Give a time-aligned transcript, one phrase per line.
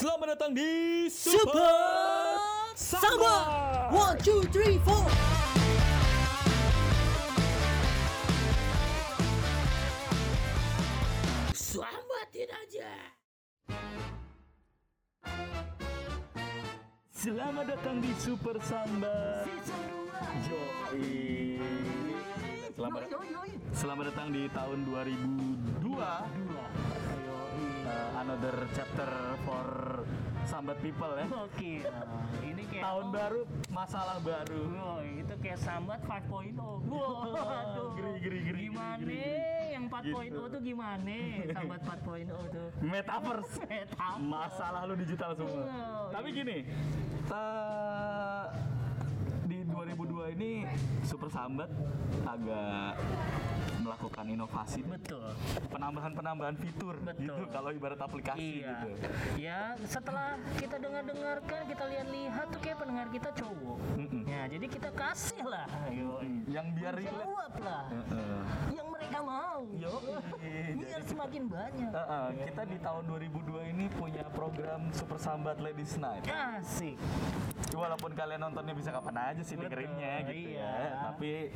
[0.00, 0.72] Selamat datang di
[1.12, 1.76] Super
[2.72, 3.36] Samba.
[3.92, 5.04] One, two, three, four.
[11.52, 12.92] Selamatin aja.
[17.12, 19.44] Selamat datang di Super Samba.
[20.48, 21.60] Yoi.
[22.72, 23.04] Selamat,
[23.76, 26.79] selamat datang di tahun 2002.
[28.00, 29.08] Uh, another chapter
[29.44, 29.64] for
[30.48, 31.28] Sambat people ya.
[31.36, 34.62] Oke, nah, ini kayak Tahun oh, baru, masalah baru.
[34.72, 36.56] oh, itu kayak sambat 5.0.
[36.88, 37.92] Waduh.
[37.92, 39.76] Geri, geri, geri, Gimana geri, geri.
[39.76, 40.40] yang 4.0 Gitu.
[40.48, 41.16] tuh gimana?
[41.60, 42.68] Sambat 4.0 tuh.
[42.80, 43.56] Metaverse.
[43.68, 44.24] Metaverse.
[44.24, 45.60] Masalah lu digital semua.
[45.60, 46.58] Oh, Tapi gini,
[47.28, 48.44] eh,
[49.44, 50.50] di 2002 ini
[51.04, 51.68] Super Sambat
[52.24, 52.96] agak
[53.78, 55.30] melakukan inovasi Betul.
[55.70, 57.22] penambahan-penambahan fitur Betul.
[57.22, 58.68] gitu kalau ibarat aplikasi Iya.
[58.74, 58.90] gitu.
[59.38, 63.78] Ya, setelah kita dengar-dengarkan, kita lihat-lihat tuh kayak pendengar kita cowok.
[63.96, 64.22] Mm-mm.
[64.26, 65.66] Ya, jadi kita kasih lah.
[66.50, 66.94] Yang biar.
[67.00, 67.84] Jawab lah.
[67.88, 68.40] Heeh.
[68.74, 69.60] Yang mereka mau.
[69.80, 69.92] Yo,
[70.76, 71.90] Biar semakin banyak.
[71.90, 76.28] Heeh, kita di tahun 2002 ini punya program Super Sambat Ladies Night.
[76.28, 77.00] Asik.
[77.72, 80.68] Walaupun kalian nontonnya bisa kapan aja sih Betul, dengerinnya gitu iya.
[80.68, 80.90] ya.
[81.08, 81.54] Tapi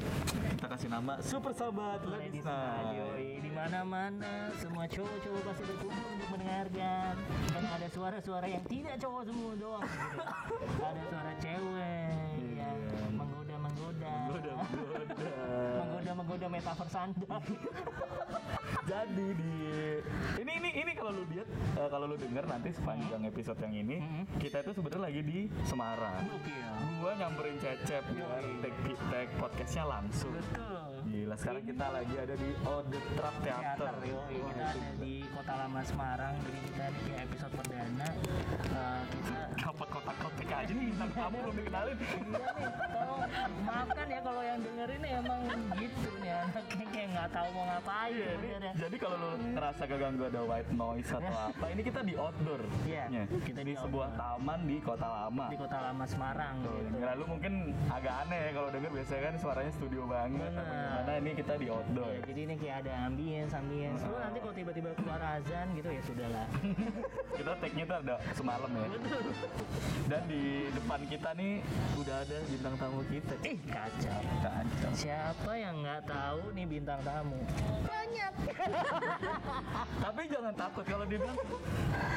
[0.57, 2.97] kita kasih nama Super Sambat Ladies Night.
[3.45, 7.13] Di mana-mana semua cowok-cowok pasti berkumpul untuk mendengarkan.
[7.53, 9.85] Dan ada suara-suara yang tidak cowok semua doang.
[9.85, 10.19] Gitu.
[10.95, 12.25] Ada suara cewek
[12.57, 12.79] yang
[13.75, 14.53] menggoda-menggoda.
[14.55, 15.33] Goda-goda.
[15.77, 17.27] Menggoda-menggoda metaverse Anda.
[18.85, 19.53] Jadi di
[20.39, 23.97] ini ini ini kalau lu lihat eh, kalau lu denger nanti sepanjang episode yang ini
[23.97, 24.25] Mhm.
[24.39, 26.23] kita itu sebenarnya lagi di Semarang.
[26.45, 26.73] Ya.
[27.01, 28.75] Gua nyamperin Cecep dengan tag
[29.09, 30.33] tag podcastnya langsung.
[30.33, 30.94] Betul.
[31.05, 33.77] Gila sekarang kita lagi ada di Ode Trap Theater.
[33.77, 34.37] Teater, yoi.
[34.41, 40.51] kita ada di Kota Lama Semarang, jadi kita di episode perdana eh, kita Dapat kotak-kotak
[40.55, 41.97] aja nih bintang tamu belum dikenalin.
[41.97, 43.21] Iya nih, tolong
[43.65, 45.41] maafkan ya kalau yang dengerin emang
[45.75, 48.73] gitu nih anaknya kayak nggak tahu mau ngapain Iya, ini, sebenarnya.
[48.77, 52.63] jadi kalau lu ngerasa keganggu ada white noise atau apa, ini kita di outdoor.
[52.85, 53.23] Iya, nya.
[53.41, 54.23] kita di, di sebuah outdoor.
[54.39, 55.45] taman di Kota Lama.
[55.49, 56.97] di Kota Lama Semarang Tuh, gitu.
[57.01, 57.53] lalu mungkin
[57.89, 60.51] agak aneh ya kalau denger biasanya kan suaranya studio banget.
[60.55, 60.94] Bener.
[60.95, 62.07] Gimana ini kita di outdoor.
[62.07, 64.01] Ya, jadi ini kayak ada ambience, ambience.
[64.07, 66.47] Lu nanti kalau tiba-tiba keluar azan gitu ya sudahlah.
[67.43, 68.87] kita tag-nya tuh ada semalam ya.
[70.07, 71.53] Dan di depan kita nih
[71.99, 73.35] udah ada bintang tamu kita.
[73.43, 74.21] eh kacau.
[74.39, 74.91] Kacau.
[74.95, 77.43] Siapa yang nggak tahu nih bintang tamu?
[78.05, 78.33] Banyak.
[80.05, 81.39] Tapi jangan takut kalau dia bilang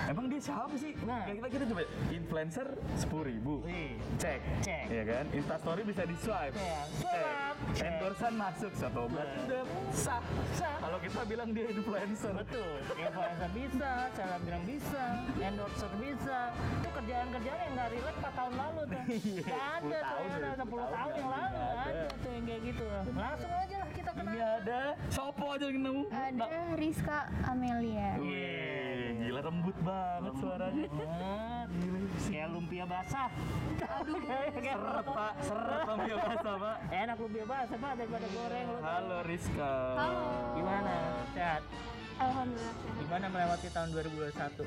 [0.05, 0.91] emang dia siapa sih?
[1.01, 1.23] Nah.
[1.23, 1.81] Kayak kita kita coba
[2.11, 3.53] influencer sepuluh ribu.
[3.63, 4.39] Wih, Cek.
[4.59, 4.83] Cek.
[4.85, 5.25] Iya kan?
[5.31, 6.53] Instastory bisa di swipe.
[6.53, 6.99] Iya, Cek.
[6.99, 7.55] swipe.
[7.71, 7.87] Cek.
[7.87, 9.39] Endorsean masuk satu obat Iya.
[9.39, 10.21] udah sah.
[10.53, 10.75] Sah.
[10.77, 12.33] Kalau kita bilang dia influencer.
[12.35, 15.03] Betul, influencer bisa, selebgram bisa,
[15.39, 16.37] endorser bisa.
[16.77, 19.01] Itu kerjaan-kerjaan yang nggak relate 4 tahun lalu tuh.
[19.17, 19.43] Iya,
[19.79, 21.79] Nggak ada 10 tahun tuh, ya, 10 10 tahun yang lalu ada.
[21.87, 22.85] ada tuh yang kayak gitu.
[23.15, 24.57] Langsung aja lah kita Ini kenal.
[24.57, 26.03] ada Sopo aja yang nemu.
[26.09, 28.17] Ada Rizka Amelia.
[28.17, 30.85] Wih, gila rembut banget suaranya.
[30.89, 31.67] Banget.
[32.25, 33.29] Kayak lumpia basah.
[34.01, 34.17] Aduh,
[34.57, 36.77] Seret pak, seret lumpia basah pak.
[36.89, 38.79] Enak lumpia basah pak daripada goreng lu.
[38.81, 39.73] Halo Rizka.
[40.01, 40.25] Halo.
[40.57, 40.93] Gimana?
[41.37, 41.61] Sehat?
[42.17, 42.75] Alhamdulillah.
[42.97, 44.65] Gimana melewati tahun 2021?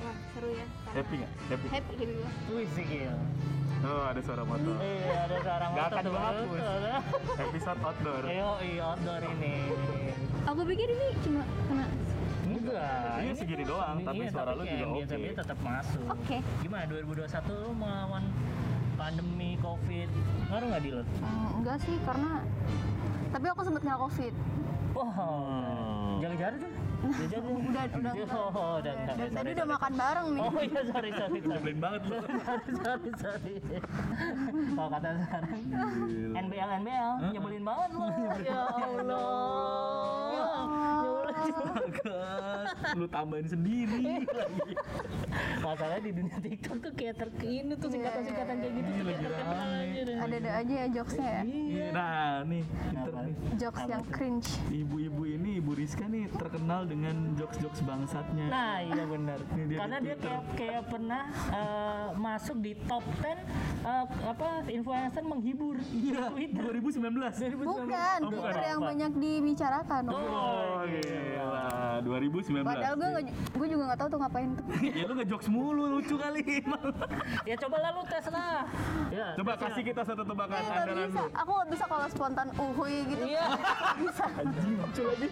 [0.00, 0.66] Wah, seru ya.
[0.98, 1.32] Happy nggak?
[1.46, 1.66] Happy.
[1.70, 2.34] Happy happy banget.
[2.50, 3.14] Wih, sikil.
[3.80, 4.76] Oh ada suara motor.
[4.76, 6.48] Iya, ada suara motor akan gua hapus.
[6.52, 6.82] Betul.
[7.48, 8.22] Episode outdoor.
[8.28, 9.54] Yo, iya outdoor ini.
[10.50, 11.86] Aku pikir ini cuma kena.
[12.50, 13.22] Enggak.
[13.22, 15.02] Iya, segini doang, tapi suara lu juga oke.
[15.06, 16.04] Tapi tetap masuk.
[16.10, 16.36] Oke.
[16.58, 18.24] Gimana 2021 lu melawan
[18.98, 20.10] pandemi Covid?
[20.50, 21.02] Ngaruh nggak di lu?
[21.22, 22.42] Hmm, enggak sih karena
[23.30, 24.34] tapi aku sempat kena covid.
[24.90, 26.18] Wah, Hmm.
[26.18, 26.72] jaga-jaga tuh.
[27.00, 28.12] Jaga Udah udah.
[28.50, 28.92] Oh, udah.
[28.92, 30.42] Dan sorry, tadi udah makan bareng nih.
[30.42, 31.38] Oh iya, sorry, sorry, sorry.
[31.48, 32.16] Nyebelin banget lu.
[32.84, 33.54] sorry, sorry.
[34.76, 35.60] Kalau kata sekarang.
[36.36, 38.04] NBL, NBL, nyebelin banget lu.
[38.50, 40.59] Ya Allah.
[42.92, 44.72] Lu tambahin sendiri lagi.
[45.60, 48.88] Masalahnya di dunia TikTok tuh kayak terkini tuh singkatan-singkatan kayak gitu.
[48.88, 49.80] tuh Iya, kayak lagi terkenal rame.
[49.80, 50.14] aja.
[50.20, 51.42] Ada-ada aja ya jokesnya ya.
[51.44, 51.86] Iya.
[51.90, 53.20] Nah nih, pinter Apa?
[53.22, 53.34] nih.
[53.56, 54.10] Jokes yang tuh?
[54.10, 54.48] cringe.
[54.70, 58.46] Ibu-ibu ini, Ibu Rizka nih terkenal dengan jokes-jokes bangsatnya.
[58.48, 59.38] Nah iya benar.
[59.50, 63.36] Dia Karena di dia kayak kayak pernah eh, masuk di top 10 eh,
[64.26, 66.62] apa influencer menghibur Iya, di Twitter.
[66.66, 67.60] 2019.
[67.60, 68.18] Bukan, Oh, bukan.
[68.30, 68.88] Twitter yang Apa?
[68.90, 70.02] banyak dibicarakan.
[70.10, 70.82] Oh,
[71.30, 71.80] gila.
[72.00, 72.64] 2019.
[72.64, 74.64] Padahal gue nggak, gue juga nggak tahu tuh ngapain tuh.
[74.98, 76.86] ya lu ngejokes mulu lucu kali emang.
[77.44, 78.64] Ya coba lah lu tes lah.
[79.10, 79.88] Ya, Coba tes kasih lah.
[79.92, 81.20] kita satu tebakan nggak andalan bisa.
[81.20, 81.26] lu.
[81.36, 83.24] Aku nggak bisa kalau spontan uhui gitu.
[83.24, 83.46] Iya.
[84.00, 84.24] bisa.
[84.40, 85.28] Anjing lucu lagi.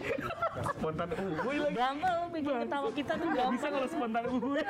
[0.79, 1.77] Spontan uhuy lagi.
[1.79, 3.53] Gampang lu bikin ketawa kita tuh gampang.
[3.57, 4.63] bisa kalau spontan uhuy.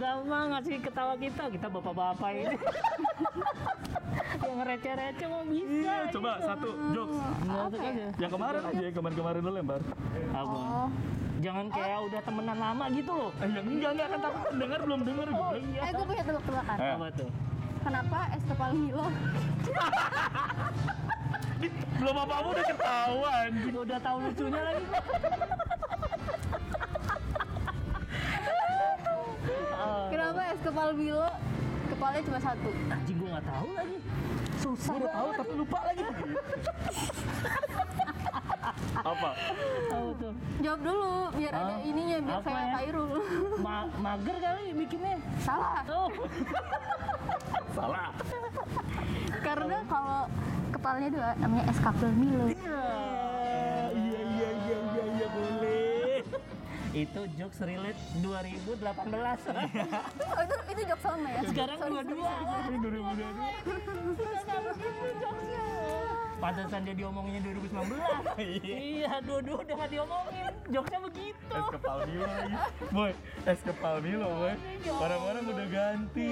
[0.00, 2.56] mah ngasih ketawa kita, kita bapak-bapak ini.
[4.40, 5.70] yang receh-receh mau bisa.
[5.70, 6.14] Iya, gitu.
[6.18, 7.16] coba satu jokes.
[7.80, 8.06] Aja.
[8.18, 9.79] Yang kemarin aja, yang kemarin-kemarin lo lempar.
[10.30, 10.56] Apa?
[10.56, 10.88] Oh,
[11.40, 13.32] Jangan kayak udah temenan lama gitu loh.
[13.40, 15.40] Eh, yang enggak enggak kan takut dengar belum dengar gue.
[15.40, 15.80] Oh iya.
[15.88, 16.76] eh gue punya tebak-tebakan.
[16.76, 16.92] Eh.
[17.00, 17.30] Apa tuh?
[17.80, 19.08] Kenapa es kepal Milo?
[22.00, 23.76] Belum apa-apa udah ketawa anjing.
[23.76, 24.84] Udah tahu lucunya lagi.
[29.76, 31.28] Ah, Kenapa es kepal Milo
[31.88, 32.70] kepalanya cuma satu?
[32.92, 33.96] Anjing gua nggak tahu lagi.
[34.60, 36.04] Susah Udah tahu tapi lupa lagi.
[39.00, 39.30] apa?
[39.90, 40.32] tahu tuh.
[40.60, 41.88] Jawab dulu biar ada Hah?
[41.88, 42.72] ininya biar Apa kayak ya?
[42.78, 43.10] Kairul.
[43.60, 45.16] Ma mager kali bikinnya.
[45.42, 45.82] Salah.
[45.88, 46.08] Oh,
[47.74, 48.10] Salah.
[49.40, 50.20] Karena kalau
[50.70, 52.46] kepalanya dua namanya es kapsul Milo.
[52.50, 52.84] Iya,
[53.94, 56.22] iya, iya, iya, iya, iya, boleh.
[56.90, 58.74] itu jokes relate 2018.
[60.20, 61.40] Oh itu itu jok sama ya.
[61.46, 62.32] Sekarang Sorry, dua-dua.
[65.40, 65.69] Iya.
[66.40, 68.00] Pantesan dia diomonginnya 2019.
[68.64, 70.52] iya, dua-dua udah nggak diomongin.
[70.72, 71.52] Jokesnya begitu.
[71.52, 72.56] Es kepal Milo lagi.
[72.88, 73.12] Boy,
[73.44, 74.54] es kepal Milo, boy.
[74.88, 76.28] Orang-orang udah ganti.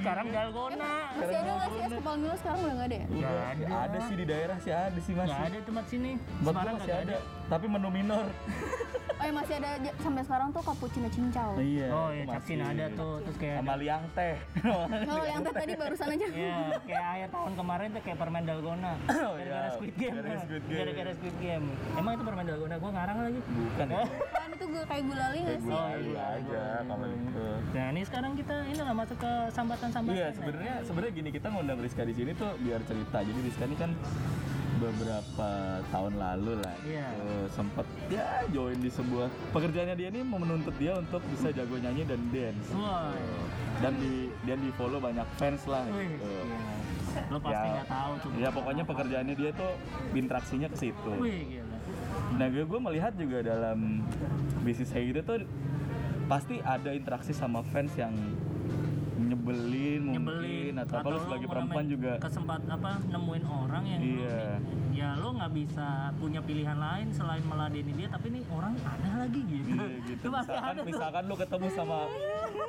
[0.00, 0.94] Sekarang dalgona.
[1.12, 3.06] Masih ada nggak sih es kepal Milo sekarang udah nggak ada ya?
[3.12, 3.64] Udah, ada.
[3.84, 5.28] ada sih di daerah sih ada sih masih.
[5.36, 6.12] Nggak ada tempat sini.
[6.40, 7.16] Semarang masih ada.
[7.52, 8.26] Tapi menu minor.
[9.20, 9.70] Oh ya masih ada
[10.00, 11.52] sampai sekarang tuh cappuccino cincau.
[11.60, 11.88] Iya.
[11.92, 13.20] Oh iya, capcin ada tuh.
[13.28, 14.34] Terus kayak Sama liang teh.
[15.12, 16.26] Oh yang tadi barusan aja.
[16.32, 18.92] Iya, kayak akhir tahun kemarin tuh kayak permen dalgona.
[19.12, 19.76] Oh, Gara-gara iya.
[19.76, 20.14] Squid Game.
[20.16, 20.78] Gara-gara Squid Game.
[20.80, 21.66] Gara-gara Squid Game.
[22.00, 23.40] Emang itu permen dalgona gua ngarang lagi.
[23.44, 24.04] Bukan ya.
[24.08, 25.72] Kan itu gue kayak gulali nggak sih?
[25.76, 26.24] Oh, Gula iya.
[26.40, 27.46] aja kalau itu.
[27.76, 30.16] Nah, ini sekarang kita ini lah masuk ke sambatan-sambatan.
[30.16, 33.20] Iya, sebenarnya sebenarnya gini kita ngundang Rizka di sini tuh biar cerita.
[33.20, 33.90] Jadi Rizka ini kan
[34.80, 35.48] beberapa
[35.86, 41.20] tahun lalu lah gitu, sempat ya join di sebuah pekerjaannya dia ini menuntut dia untuk
[41.28, 43.12] bisa jago nyanyi dan dance Wah.
[43.78, 46.24] dan di dan di follow banyak fans lah gitu.
[46.24, 47.28] iya.
[47.28, 47.74] Lo pasti Ya.
[47.74, 48.30] nggak tahu tuh.
[48.38, 49.72] Ya pokoknya pekerjaannya dia tuh
[50.12, 51.10] interaksinya ke situ.
[51.18, 51.76] Wih, gila.
[52.38, 54.06] Nah gue, gue melihat juga dalam
[54.62, 55.38] bisnis kayak gitu tuh
[56.24, 58.14] pasti ada interaksi sama fans yang
[59.20, 64.00] nyebelin mungkin Nyebelin atau apa lu lo sebagai perempuan juga kesempat apa nemuin orang yang
[64.00, 64.40] Iya.
[64.90, 69.40] ya lo nggak bisa punya pilihan lain selain meladeni dia tapi nih orang aneh lagi
[69.44, 69.70] gitu.
[69.76, 70.24] Iya gitu.
[70.30, 71.98] Misalkan, ada misalkan lu ketemu sama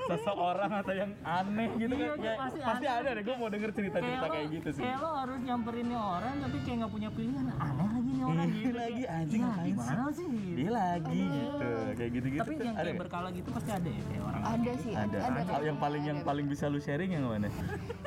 [0.07, 2.17] seseorang atau yang aneh gitu Iya, kan.
[2.17, 2.99] iya, Ya, pasti pasti, ada.
[3.01, 3.23] ada deh.
[3.23, 4.81] Gue mau denger cerita-cerita lo- kayak gitu sih.
[4.81, 7.45] Kayak lo harus nyamperin nih orang tapi kayak nggak punya pilihan.
[7.53, 8.69] Aneh lagi nih orang Iya gitu.
[8.73, 10.27] lagi, Kayak, anjing ya, gimana sih?
[10.53, 11.69] Dia lagi gitu.
[11.93, 12.41] Kayak gitu-gitu.
[12.41, 14.41] Tapi tuh yang ada kayak berkala gitu pasti ada ya kayak orang.
[14.43, 14.93] Ada sih.
[14.93, 15.17] ada.
[15.21, 15.53] Ada.
[15.61, 17.47] Yang paling yang paling bisa lu sharing yang mana?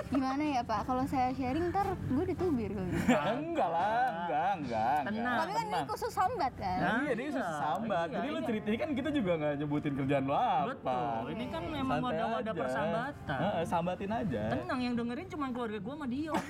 [0.05, 0.81] Gimana ya Pak?
[0.85, 2.91] Kalau saya sharing ntar gue ditubir kali.
[3.41, 4.99] enggak lah, enggak, enggak.
[5.03, 5.17] Tenang.
[5.17, 5.39] enggak.
[5.41, 6.79] Tapi kan ini khusus sambat kan.
[6.79, 8.07] Nah, iya, ini Iya, susah sambat.
[8.07, 8.47] iya, Jadi lu iya.
[8.47, 10.67] cerita ini kan kita juga nggak nyebutin kerjaan lu apa.
[10.71, 11.23] Betul.
[11.35, 13.39] Ini kan memang Santai wadah-wadah persahabatan.
[13.43, 14.43] Heeh, sambatin aja.
[14.55, 16.35] Tenang yang dengerin cuma keluarga gua sama Dio.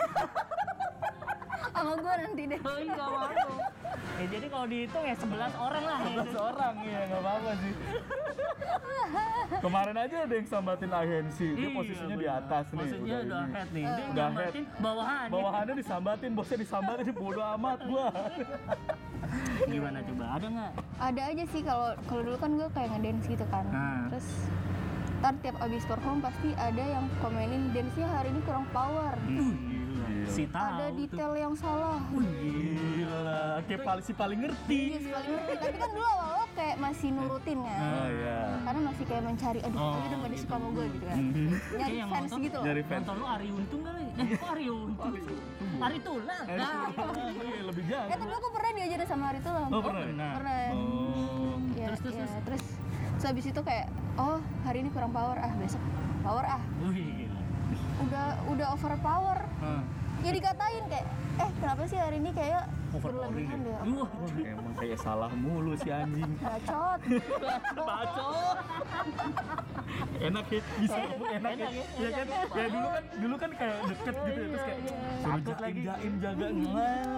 [1.75, 2.61] Sama gue nanti deh.
[2.63, 3.29] Oh iya mau.
[4.15, 5.99] Ya jadi kalau dihitung ya 11 orang lah.
[6.07, 7.73] 11 orang ya nggak apa-apa sih.
[9.65, 11.47] Kemarin aja ada yang sambatin agensi.
[11.51, 12.39] Dia Iya, posisinya di benar.
[12.47, 12.79] atas nih.
[12.79, 13.55] Posisinya udah ini.
[13.59, 13.85] head nih.
[13.85, 15.27] Dia Udah nyambatin bawahan.
[15.35, 18.07] Bawahannya disambatin, bosnya disambatin, bodo amat gua.
[19.67, 20.25] Gimana coba?
[20.39, 20.71] Ada nggak?
[21.03, 23.65] Ada aja sih kalau kalau dulu kan gue kayak ngedance gitu kan.
[23.67, 24.07] Nah.
[24.15, 24.29] Terus
[25.25, 29.17] ntar tiap abis perform pasti ada yang komenin dance-nya hari ini kurang power.
[30.29, 31.01] Si tahu ada tuh.
[31.01, 31.97] detail yang salah.
[32.13, 34.81] Gila, kayak paling si paling ngerti.
[34.85, 35.53] Iya sih paling ngerti.
[35.65, 37.81] Tapi kan dulu awal-awal kayak masih nurutin kan.
[37.81, 38.41] Oh iya.
[38.69, 41.17] Karena masih kayak mencari, aduh Oh, udah gak disuka sama gue gitu kan.
[41.17, 41.49] Mhm.
[41.73, 42.65] Nyari yang fans nonton- gitu loh.
[42.69, 43.01] Nyari fans.
[43.01, 44.05] Nonton lu Ari Untung kali?
[44.05, 45.13] Eh, kok Ari Untung?
[45.81, 46.45] Ari Tulang.
[46.53, 46.85] Nah,
[47.33, 48.09] iya, lebih jago.
[48.13, 49.69] Eh tapi aku pernah diajarin sama Ari Tulang.
[49.73, 50.05] Oh, pernah?
[50.05, 50.31] pernah.
[50.37, 50.57] Pernah.
[50.69, 51.57] Oh.
[51.73, 52.29] Ya, Terus, terus, ya.
[52.45, 52.65] terus.
[53.25, 53.89] Terus habis itu kayak
[54.21, 54.37] oh
[54.69, 55.81] hari ini kurang power ah besok
[56.21, 56.61] power ah.
[56.85, 57.25] Wih,
[58.05, 59.81] udah udah overpower Hah.
[60.21, 61.09] ya dikatain kayak
[61.41, 63.79] eh kenapa sih hari ini kayak Overpowering berlebihan ya?
[63.85, 64.11] Wah,
[64.45, 66.31] Emang kayak salah mulu si anjing.
[66.39, 67.01] bacot.
[67.75, 68.57] Bacot.
[70.17, 70.61] enak ya.
[70.79, 72.27] Bisa ngomong enak, enak ya, ya, ya kan?
[72.55, 72.65] Ya.
[72.65, 75.19] Dulu kan dulu kan kayak deket gitu ya terus kayak Iya, iya.
[75.25, 75.81] suruh jaim lagi.
[75.85, 76.47] jaim jaga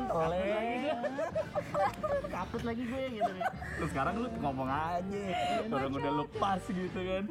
[0.06, 0.45] oleh
[2.26, 2.83] Kaput lagi.
[2.87, 3.33] gue gitu
[3.76, 5.23] terus sekarang lu ngomong aja.
[5.66, 7.25] Orang udah lepas gitu kan.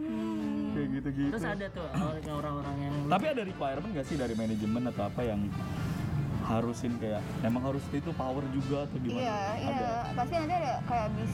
[0.76, 1.88] Kayak gitu gitu Terus ada tuh
[2.30, 5.40] orang-orang yang tapi ada requirement gak sih dari manajemen atau apa yang
[6.46, 9.26] harusin kayak emang harus itu power juga atau gimana?
[9.26, 9.66] Iya ada.
[9.66, 11.32] Iya pasti nanti ada kayak abis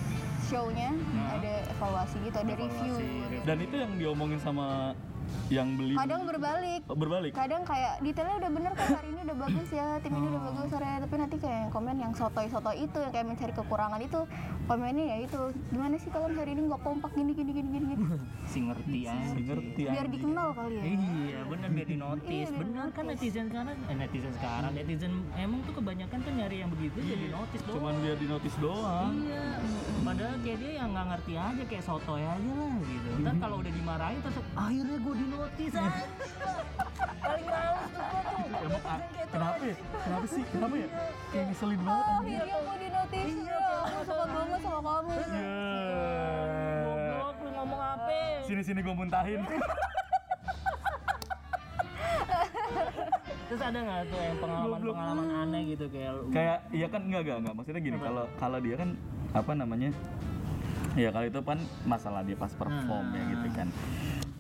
[0.52, 1.28] show-nya Hmm.
[1.32, 3.44] ada evaluasi gitu ada review Evaluasi, gitu.
[3.48, 4.92] dan itu yang diomongin sama
[5.48, 6.82] yang beli kadang berbalik.
[6.86, 7.32] Oh, berbalik.
[7.32, 10.68] kadang kayak detailnya udah bener kayak hari ini udah bagus ya tim ini udah bagus
[10.68, 10.92] sore.
[10.98, 14.20] Tapi nanti kayak yang komen yang sotoy sotoy itu yang kayak mencari kekurangan itu
[14.66, 15.42] komennya ya itu.
[15.70, 17.94] Gimana sih kalian hari ini nggak kompak gini gini gini gini,
[18.44, 20.84] si ngerti aja Ngerti biar dikenal kali ya.
[20.90, 22.28] Iya bener biar di notice.
[22.28, 22.86] Iya, bener.
[22.92, 27.26] Kan netizen sekarang, eh, netizen sekarang, netizen emang tuh kebanyakan tuh nyari yang begitu jadi
[27.30, 27.76] notice doang.
[27.78, 29.12] Cuman biar di notice doang.
[29.22, 29.44] Iya,
[30.02, 33.10] padahal kayak dia yang nggak ngerti aja kayak sotoy aja lah gitu.
[33.22, 36.04] Ntar kalau udah dimarahin terus akhirnya gue di notice aja.
[37.22, 38.58] Paling males tuh tuh.
[38.62, 39.76] Emang ah, kayak kenapa ya?
[40.02, 40.44] Kenapa sih?
[40.50, 40.88] Kenapa ya?
[41.30, 42.36] Kayak ngeselin banget oh anjing.
[42.36, 45.54] akhirnya aku di notice Iya, ya aku suka banget sama kamu Ya.
[46.82, 48.18] Goblok lu ngomong apa?
[48.42, 49.42] Sini sini gue muntahin.
[53.52, 57.54] Terus ada nggak tuh yang pengalaman-pengalaman aneh gitu kayak kayak iya kan enggak enggak enggak
[57.60, 58.90] maksudnya gini kalau kalau dia kan
[59.32, 59.96] apa namanya
[61.00, 63.68] ya kalau itu kan masalah dia pas perform ya gitu kan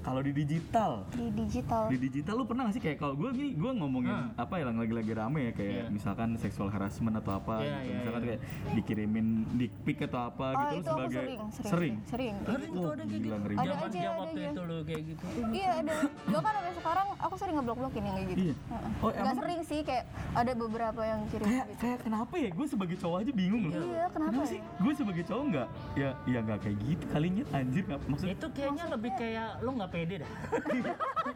[0.02, 3.54] kalau di digital di digital di digital lu pernah gak sih kayak kalau gue gini
[3.54, 5.84] gue ngomongin apa ya yang lagi-lagi rame ya kayak Iya.
[5.88, 8.28] misalkan seksual harassment atau apa Iya, gitu iya, misalkan iya.
[8.28, 8.40] kayak
[8.74, 12.92] dikirimin dick pic atau apa oh gitu itu aku sebagai sering sering sering sering Oh,
[12.92, 13.30] ada gitu.
[13.32, 14.50] Ada Zaman aja, ada waktu aja.
[14.50, 15.24] itu lu kayak gitu.
[15.52, 15.94] Iya ada.
[16.26, 18.42] Bahkan sampai sekarang aku sering ngeblok-blokin yang kayak gitu.
[18.42, 18.56] Iya.
[18.98, 19.38] Oh, Nggak emang?
[19.38, 20.04] sering sih kayak
[20.34, 21.80] ada beberapa yang kirim kayak gitu.
[21.80, 24.48] kayak kenapa ya gue sebagai cowok aja bingung loh Iya, kenapa Kenapa ya?
[24.48, 28.48] sih gue sebagai cowok nggak ya ya nggak kayak gitu kalinya anjir nggak maksud Itu
[28.52, 30.32] kayaknya lebih kayak lu nggak pede dah.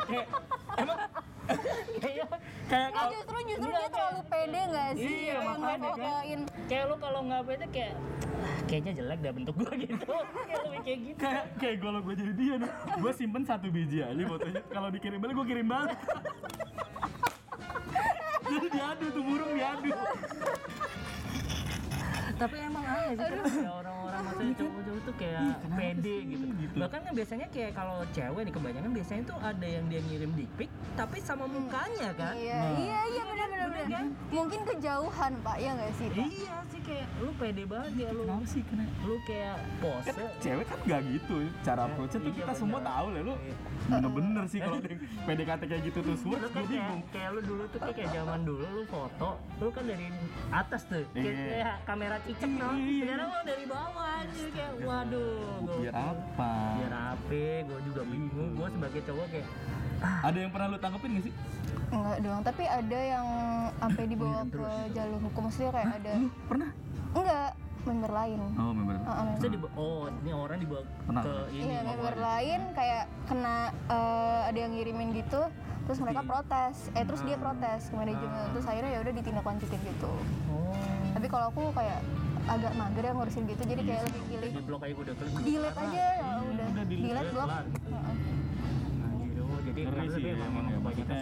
[0.01, 0.27] kayak
[0.75, 0.97] emang
[1.95, 2.27] kayak
[2.65, 5.05] kayak Nah, justru justru Enggak, dia terlalu pede nggak sih?
[5.05, 6.39] Iya, Kayak makanya kan.
[6.65, 7.93] kayak lu kalau nggak pede kayak
[8.35, 10.07] "Ah, kayaknya jelek dah bentuk gua gitu.
[10.41, 11.19] kayak lebih kayak gitu.
[11.19, 15.17] kayak kayak kalau gue jadi dia nih gue simpen satu biji aja fotonya kalau dikirim
[15.17, 15.97] balik gue kirim balik
[18.47, 19.89] jadi diadu tuh burung diadu
[22.35, 23.63] Tapi emang aneh sih
[24.36, 25.42] kan kayak orang-orang maksudnya cowok-cowok tuh kayak
[25.75, 26.46] pede gitu.
[26.60, 26.75] gitu?
[26.80, 30.51] Bahkan kan biasanya kayak kalau cewek nih kebanyakan biasanya tuh ada yang dia ngirim dick
[30.60, 32.34] pic tapi sama mukanya kan.
[32.36, 33.94] Iya, iya, iya benar benar benar.
[33.94, 34.05] kan?
[34.32, 36.08] Mungkin kejauhan Pak ya nggak sih?
[36.08, 36.25] Pak?
[36.25, 38.22] Iya sih kayak lu pede banget ya lu.
[38.25, 40.08] kenapa sih kena Lu kayak pose.
[40.08, 42.89] kan cewek kan nggak gitu cara approach-nya tuh Iya, kita semua bener.
[42.89, 43.55] tahu lah lu Iya.
[43.86, 47.63] bener-bener sih kalau yang PDKT kayak gitu terus Lu works kan bingung kayak lu dulu
[47.67, 50.08] tuh kayak, zaman dulu lu foto, lu kan dari
[50.50, 51.46] atas tuh, kayak, Iya.
[51.46, 52.50] kayak kamera cicak.
[52.50, 53.03] Iya.
[53.05, 55.60] Sekarang lu dari bawah aja kayak waduh.
[55.75, 57.34] biar apa Biar apa?
[57.65, 58.51] Gue juga bingung.
[58.53, 59.48] Gue sebagai cowok kayak
[60.24, 61.33] ada yang pernah lu tanggepin gak sih
[61.85, 63.27] Enggak doang, tapi ada yang
[63.77, 66.69] sampai dibawa ke jalur hukum maksudnya kayak ada lu pernah
[67.15, 67.51] enggak
[67.85, 68.39] member lain.
[68.57, 69.38] oh member Heeh, member.
[69.38, 71.21] Bisa dibawa, oh ini orang dibawa Pernah.
[71.21, 71.62] ke ini.
[71.62, 72.25] Iya, oh, member iya.
[72.25, 73.55] lain kayak kena
[73.88, 75.41] eh, ada yang ngirimin gitu,
[75.85, 76.75] terus mereka protes.
[76.97, 80.13] Eh terus dia protes ke manajemen, terus akhirnya ya udah ditindaklanjutin gitu.
[80.50, 80.74] Oh.
[81.13, 82.01] Tapi kalau aku kayak
[82.45, 86.03] agak mager ya ngurusin gitu, jadi kayak lebih pilih Di blok aja udah delete aja
[86.17, 87.47] ya udah, udah delete blok.
[87.50, 87.65] kelar.
[87.65, 88.15] Heeh.
[89.05, 91.20] Anjir, oh, jadi Ngeri sih emang ya, maksudnya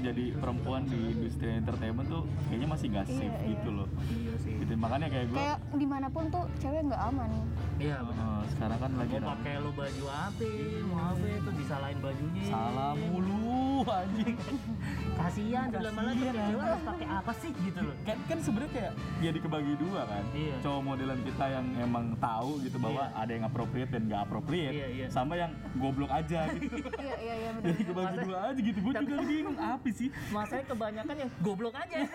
[0.00, 3.48] jadi perempuan di industri entertainment tuh kayaknya masih gak Iya, safe iya.
[3.50, 4.54] gitu loh Iya sih.
[4.56, 7.30] gitu makanya kayak gue Kayak di mana pun tuh cewek nggak aman.
[7.76, 8.24] Iya benar.
[8.30, 10.50] Oh, sekarang kan lagi Mau pakai lu baju apa,
[10.84, 12.44] mau apa itu disalahin bajunya.
[12.46, 13.48] salah mulu
[13.82, 14.36] anjing
[15.12, 17.94] Kasihan tuh Kasihan, cewek harus pakai apa sih gitu loh.
[18.02, 20.56] kan kan sebenarnya kayak jadi kebagi dua kan Iya.
[20.60, 23.16] cowok modelan kita yang emang tahu gitu bahwa Iya.
[23.16, 25.06] ada yang appropriate dan gak appropriate Iya, iya.
[25.08, 27.66] sama yang goblok aja gitu Iya iya iya benar.
[27.68, 31.74] jadi kebagi Masa- dua aja gitu gue juga bingung apa sih Masanya kebanyakan yang goblok
[31.74, 31.96] aja.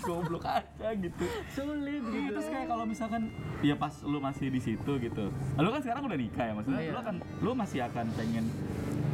[0.00, 2.30] goblok aja gitu Sulit Iya, gitu.
[2.32, 3.22] terus kayak kalau misalkan
[3.60, 6.92] ya pas lu masih di situ gitu lu kan sekarang udah nikah ya maksudnya Iya.
[6.92, 8.44] lu akan lu masih akan pengen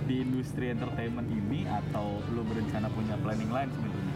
[0.04, 4.12] di industri entertainment ini atau lu berencana punya planning lain sebenarnya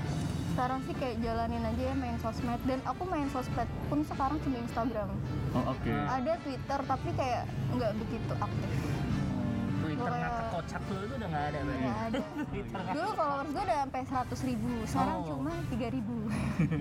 [0.50, 4.58] Sekarang sih kayak jalanin aja ya main sosmed dan aku main sosmed pun sekarang cuma
[4.58, 5.08] Instagram.
[5.52, 8.70] oh oke Ada Twitter tapi kayak nggak begitu aktif.
[9.78, 11.80] Twitter Kayak- ngakak kocak lu itu udah nggak ada berarti.
[11.80, 12.20] Nggak ada.
[12.50, 15.26] Twitter Dulu followers gue udah sampai 100 ribu, sekarang Oh.
[15.30, 16.16] cuma 3 ribu.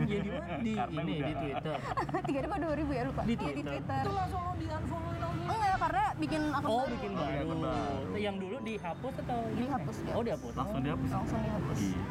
[0.03, 0.55] Ya di mana?
[0.57, 1.77] Di Karena ini di Twitter.
[2.33, 3.21] 3 ribu 2 ribu ya lupa.
[3.21, 3.55] Di Iya, Twitter.
[3.55, 4.01] di Twitter.
[4.01, 5.01] Itu langsung lo di langsung.
[5.49, 6.91] Enggak, karena bikin akun Oh, baru.
[6.91, 7.31] bikin Oh, baru.
[7.33, 8.13] bikin baru.
[8.17, 9.39] Yang dulu dihapus atau?
[9.51, 10.53] Dihapus, Oh, dihapus.
[10.53, 11.79] langsung dihapus Langsung dihapus.
[11.81, 12.03] Iya.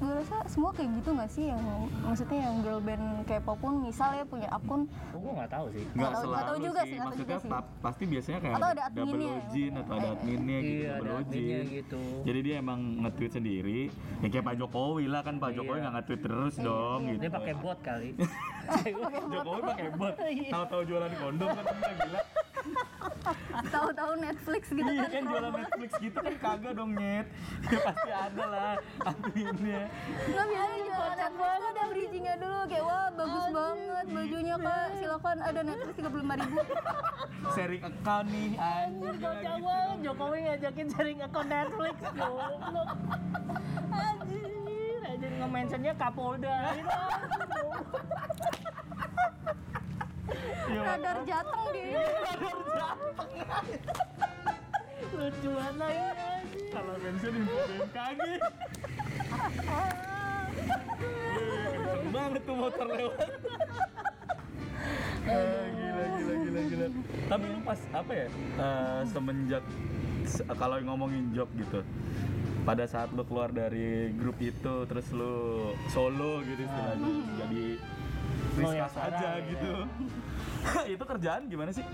[0.00, 1.60] Gue rasa semua kayak gitu gak sih yang
[2.00, 5.84] maksudnya yang girl band K-pop pun misal ya punya akun Oh, gua nggak tahu sih.
[5.84, 7.50] Nggak Nggak tahu- selalu tahu juga sih, sih, nggak tahu maksudnya juga sih.
[7.52, 11.12] pa- pasti biasanya kayak Atau ada double login atau ada Eh, adminnya gitu, Iya, double
[11.12, 11.64] login.
[11.68, 12.02] gitu.
[12.24, 13.80] Jadi dia emang nge-tweet sendiri,
[14.16, 15.82] ya kayak Pak Jokowi lah kan Pak Jokowi Iya.
[15.82, 17.20] nggak nge-tweet terus dong iya, gitu.
[17.20, 18.10] Dia pakai bot kali.
[19.34, 20.48] Jokowi pakai bot, Iya.
[20.50, 22.20] tahu-tahu jualan kondom kan gila.
[23.74, 27.26] tahu-tahu Netflix gitu Iya kan kan jualan Netflix gitu kan kagak dong nyet.
[27.66, 29.82] Ya pasti ada lah adminnya.
[30.26, 32.60] Nggak biasanya jualan Netflix ada bridgingnya dulu.
[32.66, 36.60] Kayak wah bagus banget bajunya kak silakan ada Netflix tiga puluh lima ribu.
[37.54, 39.64] Sharing account nih anjir Kocak gitu.
[39.64, 39.96] banget.
[40.00, 42.60] Jokowi ngajakin sharing akun Netflix goblok.
[43.90, 44.50] Anjir,
[45.04, 46.98] anjir nge-mentionnya Kapolda gitu.
[50.40, 52.00] Iya, radar jateng dia.
[55.10, 55.82] Lucu banget.
[55.82, 56.16] Anjir.
[56.70, 58.20] Kalau mention info BMKG
[61.30, 63.28] Kenceng banget tuh motor lewat.
[65.22, 66.86] Ah, gila gila gila gila.
[67.26, 69.64] Tapi lu pas apa ya eh, semenjak
[70.24, 71.82] se- kalau ngomongin job gitu
[72.60, 75.32] pada saat lu keluar dari grup itu terus lu
[75.88, 77.64] solo gitu istilahnya jadi
[78.60, 79.50] Oh, saja sekarang, ya.
[79.52, 79.72] gitu
[80.98, 81.84] itu kerjaan gimana sih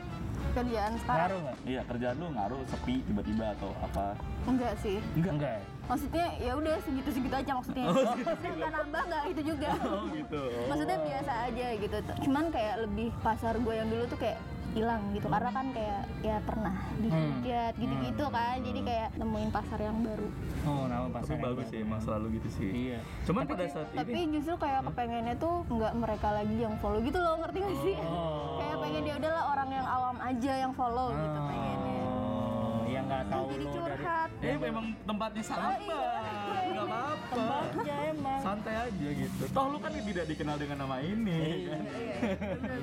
[0.52, 1.56] kerjaan sekarang Ngaruh nggak?
[1.64, 5.32] iya kerjaan lu ngaruh sepi tiba-tiba atau apa enggak sih Enggak.
[5.36, 5.58] Enggak.
[5.86, 10.42] maksudnya ya udah segitu segitu aja maksudnya maksudnya nggak nambah nggak itu juga oh gitu
[10.42, 10.66] oh.
[10.66, 14.38] maksudnya biasa aja gitu cuman kayak lebih pasar gue yang dulu tuh kayak
[14.76, 19.96] hilang gitu karena kan kayak ya pernah dihujat gitu-gitu kan jadi kayak nemuin pasar yang
[20.04, 20.28] baru.
[20.68, 22.68] Oh, nama tapi pasar yang bagus sih emang selalu gitu sih.
[22.92, 23.00] Iya.
[23.24, 27.16] cuman pada saat tapi ini justru kayak kepengennya tuh nggak mereka lagi yang follow gitu
[27.16, 27.96] loh ngerti gak sih?
[28.04, 28.60] Oh.
[28.60, 31.96] kayak pengen dia udahlah orang yang awam aja yang follow gitu pengennya.
[31.96, 37.26] Oh, yang nggak tahu jadi curhat eh memang tempatnya sama nggak apa-apa.
[37.32, 38.40] Tempatnya emang.
[38.44, 39.42] santai aja gitu.
[39.48, 41.82] Toh lu kan tidak dikenal dengan nama ini kan?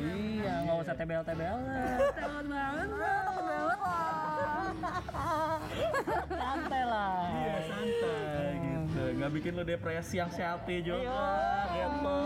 [0.01, 1.57] Iya, nggak usah tebel-tebel.
[2.09, 3.21] takut banget lah.
[3.29, 5.57] Takut banget lah.
[6.33, 7.21] Santai lah.
[7.37, 9.01] iya santai gitu.
[9.13, 12.17] Nggak bikin lu depresi yang sehatnya juga Iya, gitu.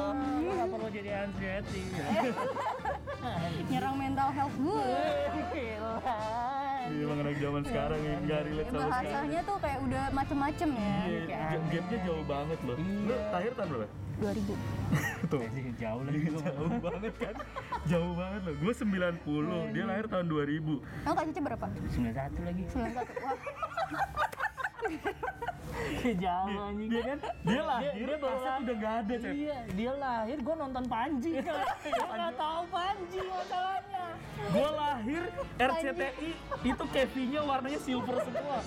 [0.48, 1.84] Nggak perlu jadi anxiety.
[3.68, 4.88] nyerang mental health gue
[5.52, 6.00] Gila.
[6.88, 10.70] Iya, emang anak zaman sekarang yang nggak relate sama sekali bahasanya tuh kayak udah macem-macem
[10.74, 11.20] ya Iya,
[11.68, 12.78] gapnya jauh banget loh.
[12.80, 13.88] Lu lahir tahun berapa?
[14.18, 14.50] 2000
[15.32, 15.42] Tuh.
[15.78, 17.36] Jauh lagi jauh banget kan?
[17.86, 18.56] Jauh banget loh.
[18.58, 21.06] Gue 90, dia lahir tahun 2000.
[21.06, 21.66] Kamu kak Cici berapa?
[21.70, 22.64] 91 lagi.
[22.74, 22.98] 91
[24.18, 24.30] Wah
[26.68, 26.90] Anjing.
[26.90, 28.62] Dia kan dia lahir, dia kaset lahir.
[28.64, 29.32] udah nggak ada, coy.
[29.34, 31.32] Iya, dia lahir gua nonton Panji.
[31.98, 34.06] Gua nggak tahu Panji masalahnya.
[34.38, 35.24] Gue lahir
[35.58, 36.30] RCTI
[36.62, 38.60] itu kevinya warnanya silver semua.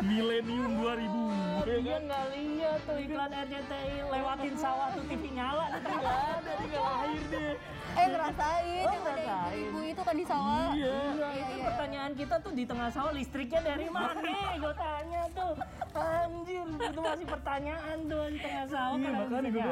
[0.00, 0.80] Millennium 2000.
[0.80, 2.02] ya Dia kan?
[2.08, 5.66] nggak lihat tuh iklan RCTI lewatin sawah tuh TV nyala.
[5.76, 7.52] Dia nggak ada, dia nggak lahir dia.
[7.92, 10.96] Eh ngerasain Oh, yang ada ibu itu kan di sawah Iya.
[11.12, 14.20] Iya, itu pertanyaan kita tuh di tengah sawah listriknya dari mana?
[14.62, 15.52] Gue tanya tuh.
[15.90, 18.94] Anjir, itu masih pertanyaan tuh di tengah sawah.
[18.94, 19.64] Iya makanya gue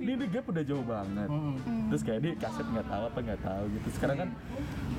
[0.00, 1.28] dia di gap udah jauh banget.
[1.28, 1.56] Hmm.
[1.88, 3.88] Terus kayak dia kaset nggak tahu apa nggak tahu gitu.
[3.92, 4.28] Sekarang kan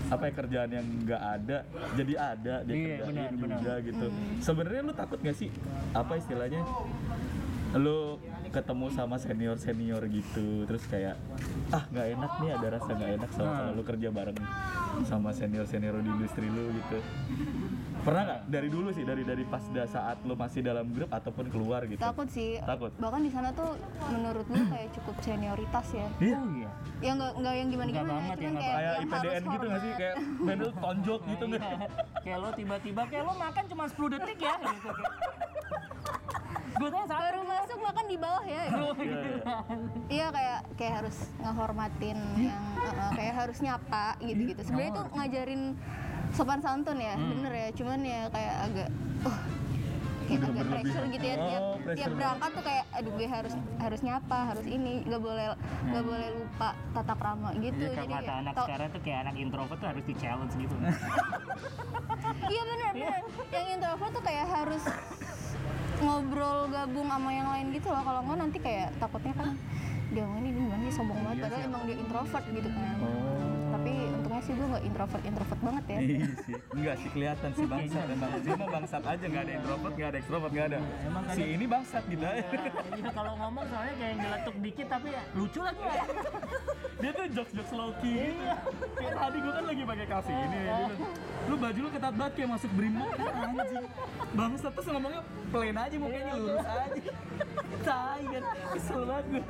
[0.08, 1.58] apa ya kerjaan yang nggak ada
[1.96, 3.58] jadi ada dia Iya, kerjain benar, benar.
[3.58, 4.08] juga gitu.
[4.40, 5.50] Sebenarnya lu takut gak sih
[5.92, 6.62] apa istilahnya?
[7.74, 8.20] Lu
[8.52, 10.68] ketemu sama senior senior gitu.
[10.68, 11.16] Terus kayak
[11.72, 14.38] ah nggak enak nih ada rasa nggak enak sama sama lu kerja bareng
[15.02, 17.00] sama senior senior di industri lu gitu.
[18.02, 18.42] Pernah nggak?
[18.50, 21.98] Dari dulu sih dari dari pas da- saat lu masih dalam grup ataupun keluar gitu.
[21.98, 22.60] Takut sih.
[22.62, 22.92] Takut.
[22.98, 26.08] bahkan di sana tuh menurut gue kayak cukup senioritas ya.
[26.20, 26.70] Iya iya.
[27.00, 29.22] ya nggak nggak yang gimana Nggak gimana banget ya, cuman nggak kayak kayak yang IPDN
[29.32, 29.94] harus gitu nggak sih?
[29.96, 31.62] kayak Mendel tonjok gitu nggak?
[32.22, 34.54] Kayak lo tiba-tiba kayak lo makan cuma 10 detik ya.
[34.62, 34.90] gitu.
[36.82, 37.22] Gue tanya satu.
[37.22, 38.64] baru masuk makan di bawah ya.
[38.92, 39.30] Gitu.
[40.10, 45.62] iya kayak kayak harus ngehormatin yang uh, kayak harus nyapa gitu gitu sebenarnya itu ngajarin
[46.32, 47.70] sopan santun ya bener ya.
[47.72, 48.90] Cuman ya kayak agak
[49.22, 49.40] uh,
[50.26, 51.38] kayak agak pressure gitu ya.
[51.38, 55.46] Tiap, Oh, tiap berangkat tuh kayak aduh gue harus harus nyapa harus ini nggak boleh
[55.84, 57.84] nggak boleh lupa tata krama gitu.
[57.84, 60.76] Jadi jadi kata anak tau- sekarang tuh kayak anak introvert tuh harus di challenge gitu.
[62.54, 63.22] iya bener bener.
[63.50, 64.84] Yang introvert tuh kayak harus
[66.02, 68.02] ngobrol gabung sama yang lain gitu loh.
[68.02, 69.54] Kalau nggak nanti kayak takutnya kan
[70.12, 71.48] dia ini gimana sombong banget.
[71.48, 72.98] Padahal emang dia introvert gitu kan
[73.82, 77.66] tapi untungnya sih gue nggak introvert introvert banget ya Iya sih, enggak sih kelihatan sih
[77.66, 80.80] bangsat emang dia mah bangsat aja nggak ada introvert nggak ada ekstrovert nggak ada.
[81.02, 82.46] Emang Si ini bangsat gitu aja.
[82.94, 86.04] Iya kalau ngomong soalnya kayak nyeletuk dikit tapi ya lucu lagi ya.
[87.02, 88.70] Dia tuh jokes jokes low key gitu.
[89.02, 90.60] Kayak tadi gue kan lagi pakai kafe ini.
[91.50, 93.86] Lu baju lu ketat banget kayak masuk brimob anjing.
[94.38, 97.14] Bangsat terus ngomongnya plain aja mukanya lurus aja.
[97.82, 98.44] Tai kan,
[98.78, 99.44] kesel banget gue.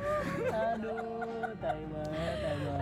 [0.48, 2.80] Aduh, tai banget, tai banget.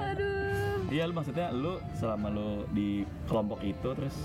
[0.91, 2.89] Iya lu maksudnya lu selama lu di
[3.25, 4.17] kelompok itu terus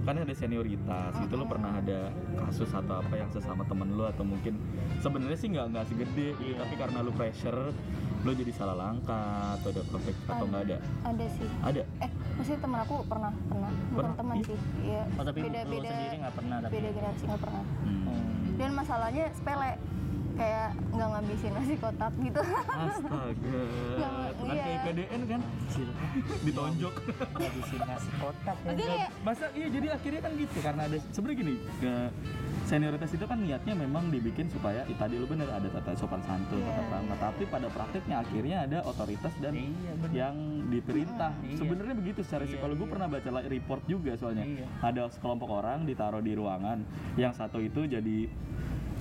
[0.00, 4.24] kan ada senioritas gitu lu pernah ada kasus atau apa yang sesama temen lu atau
[4.24, 4.56] mungkin
[4.98, 7.76] sebenarnya sih nggak nggak segede gitu tapi karena lu pressure
[8.18, 12.56] lu jadi salah langkah atau ada konflik atau nggak ada ada sih ada eh maksudnya
[12.58, 14.14] teman aku pernah pernah bukan Pernah?
[14.16, 14.44] teman Ih.
[14.44, 16.72] sih iya Oh, tapi beda beda sendiri nggak pernah tapi.
[16.72, 18.56] beda generasi nggak pernah Hmm.
[18.56, 19.70] dan masalahnya sepele
[20.38, 22.40] kayak nggak ngabisin nasi kotak gitu
[22.78, 23.60] Astaga.
[24.38, 24.62] Bukan iya.
[24.62, 25.40] kayak PDN kan?
[26.46, 26.94] Ditonjok.
[27.34, 28.72] Habisin nasi kotak ya.
[28.72, 31.92] kayak Masa iya jadi akhirnya kan gitu karena ada sebenarnya gini ke
[32.64, 36.68] senioritas itu kan niatnya memang dibikin supaya tadi lu bener ada tata sopan santun Iya.
[36.68, 40.12] tata krama tapi pada prakteknya akhirnya ada otoritas dan Iya, bener.
[40.12, 40.36] yang
[40.68, 41.56] diperintah Iya.
[41.56, 42.92] sebenarnya begitu secara Iya, psikologi iya.
[42.92, 44.66] pernah baca report juga soalnya Iya.
[44.84, 46.84] ada sekelompok orang ditaruh di ruangan
[47.16, 48.28] yang satu itu jadi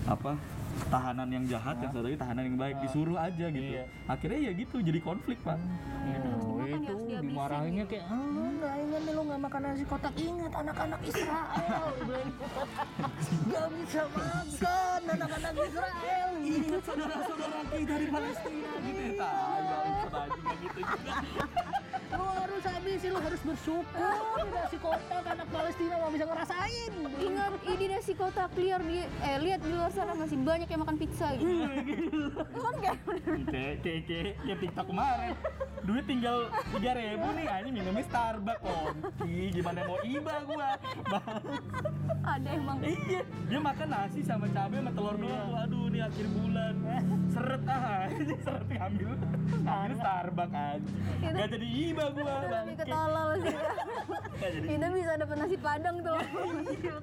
[0.08, 0.40] apa
[0.88, 2.76] tahanan yang jahat yang satu lagi tahanan yang baik.
[2.86, 3.74] Disuruh aja gitu.
[3.78, 3.84] Iya.
[4.08, 5.58] akhirnya ya gitu jadi konflik pak.
[5.58, 7.92] Kan itu dimarahinnya gitu.
[7.96, 10.14] kayak ah nggak ingat nih lu nggak makan nasi kotak.
[10.18, 11.86] Ingat anak-anak Israel.
[13.48, 16.30] Nggak bisa makan anak-anak Israel.
[16.44, 18.72] Ingat saudara-saudara kita dari Palestina.
[18.84, 19.32] Gitu ya
[20.08, 21.14] nggak gitu juga
[22.98, 24.10] habisin lu harus bersyukur.
[24.42, 26.92] Di nasi kotak anak Palestina nggak bisa ngerasain.
[27.22, 30.98] Ingat ini nasi kotak liar di eh lihat di luar sana masih banyak yang makan
[30.98, 31.54] pizza gitu.
[32.58, 32.98] Kan kayak
[33.86, 35.38] kayak kayak kayak TikTok kemarin.
[35.86, 40.70] Duit tinggal tiga ribu nih ini minumnya Starbucks konci gimana mau iba gua?
[42.26, 42.78] Ada emang.
[42.82, 45.46] Iya dia makan nasi sama cabai sama telur doang.
[45.54, 46.76] Tuh aduh nih akhir bulan.
[47.30, 48.10] Seret ah
[48.46, 49.12] seret ngambil
[49.62, 52.36] ngambil Starbucks aja nggak jadi iba gua
[52.88, 53.58] ketolol sih
[54.64, 56.16] kita bisa dapat nasi padang tuh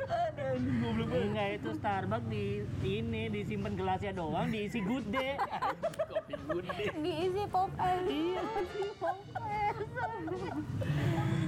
[0.08, 2.44] ada anjing goblok banget enggak itu Starbucks di
[2.80, 5.36] ini disimpan gelasnya doang diisi good day
[6.08, 7.70] kopi gede diisi pop
[8.08, 8.42] iya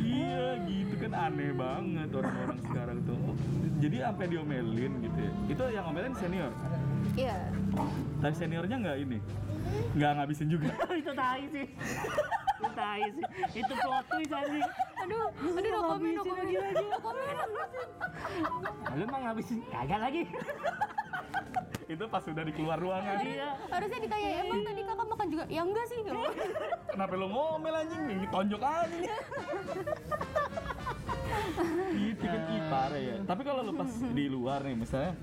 [0.07, 3.37] Iya gitu kan aneh banget orang-orang sekarang tuh.
[3.85, 5.33] Jadi sampai diomelin gitu ya.
[5.53, 6.53] Itu yang ngomelin senior.
[7.17, 7.37] Iya.
[8.21, 9.19] Dan seniornya nggak ini,
[9.97, 10.71] nggak ngabisin juga.
[11.01, 11.67] itu tai sih.
[12.57, 13.25] Itu tai sih.
[13.61, 14.65] Itu plot twist anjing.
[15.05, 16.45] Aduh aduh no komen no komen.
[16.89, 17.25] no komen
[18.97, 20.23] lu emang ngabisin kagak lagi.
[21.87, 23.23] Itu pas sudah di keluar ruangan.
[23.23, 23.55] iya.
[23.71, 25.45] harusnya ditanya emang tadi kakak makan juga?
[25.47, 25.99] Ya enggak sih.
[26.97, 28.03] Kenapa lo ngomel anjing?
[28.11, 29.11] Ini tonjok aja nih.
[31.95, 33.17] gitu kan ih, parah ya.
[33.23, 35.15] Tapi kalau lu pas di luar nih misalnya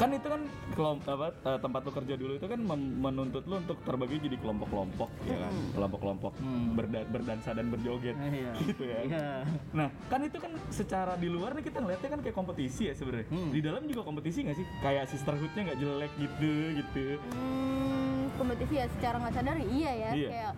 [0.00, 0.40] kan itu kan
[0.72, 2.60] kelompok apa eh, tempat lu kerja dulu itu kan
[2.96, 6.72] menuntut lu untuk terbagi jadi kelompok-kelompok ya kan kelompok-kelompok Hmm.
[6.72, 8.52] berda- berdansa dan berjoget Iya.
[8.64, 9.28] gitu ya iya
[9.70, 13.28] nah kan itu kan secara di luar nih kita ngeliatnya kan kayak kompetisi ya sebenarnya
[13.28, 13.50] Hmm.
[13.50, 18.86] di dalam juga kompetisi nggak sih kayak sisterhoodnya nggak jelek gitu gitu hmm, kompetisi ya
[18.90, 20.28] secara nggak sadar iya ya Iya.
[20.30, 20.52] kayak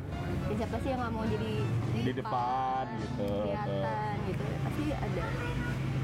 [0.44, 1.52] ya siapa sih yang nggak mau jadi
[1.92, 3.26] Di depan, gitu.
[3.42, 5.22] kelihatan gitu pasti ada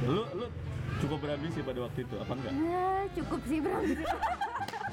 [0.05, 0.47] lu lu
[0.99, 2.53] cukup berambisi pada waktu itu apa enggak?
[2.55, 3.95] Nah cukup sih berarti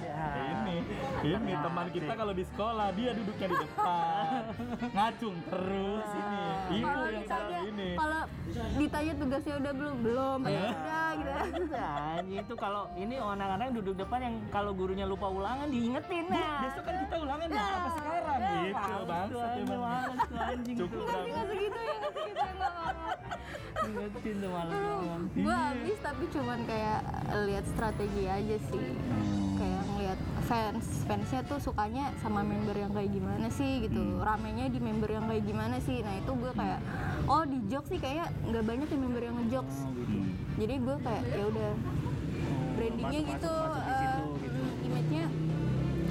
[0.06, 0.26] ya.
[0.54, 0.78] ini
[1.26, 4.42] ini teman kita kalau di sekolah dia duduknya di depan.
[4.96, 6.44] Ngacung terus ini.
[6.80, 7.90] Ibu kalau yang ditanya selalu ini.
[7.98, 8.22] kalau
[8.78, 9.96] ditanya tugasnya udah belum?
[10.06, 11.76] Belum ya udah gitu.
[11.76, 16.26] Anjing itu kalau ini anak-anak yang duduk depan yang kalau gurunya lupa ulangan diingetin.
[16.30, 16.60] Bu, nah.
[16.64, 18.40] besok kan kita ulangan ya apa sekarang?
[18.66, 19.82] gitu bangsat anjing, emang.
[19.82, 20.76] males tuh anjing.
[20.78, 21.06] Cukup tuh.
[21.06, 22.66] banget nggak segitu ya nggak segitu ya
[23.86, 25.22] Ingetin tuh males banget.
[25.36, 25.56] gue Iya.
[25.70, 27.02] habis tapi cuman kayak
[27.46, 28.86] lihat strategi aja sih.
[29.56, 34.20] Kayak ngeliat fans fansnya tuh sukanya sama member yang kayak gimana sih gitu Hmm.
[34.20, 36.80] ramenya di member yang kayak gimana sih nah itu gue kayak
[37.26, 40.18] oh di jokes sih kayak nggak banyak yang member yang ngejokes Oh, gitu.
[40.58, 41.72] jadi gue kayak ya udah
[42.76, 44.24] brandingnya masuk- gitu, masuk di eh, gitu.
[44.86, 45.26] image-nya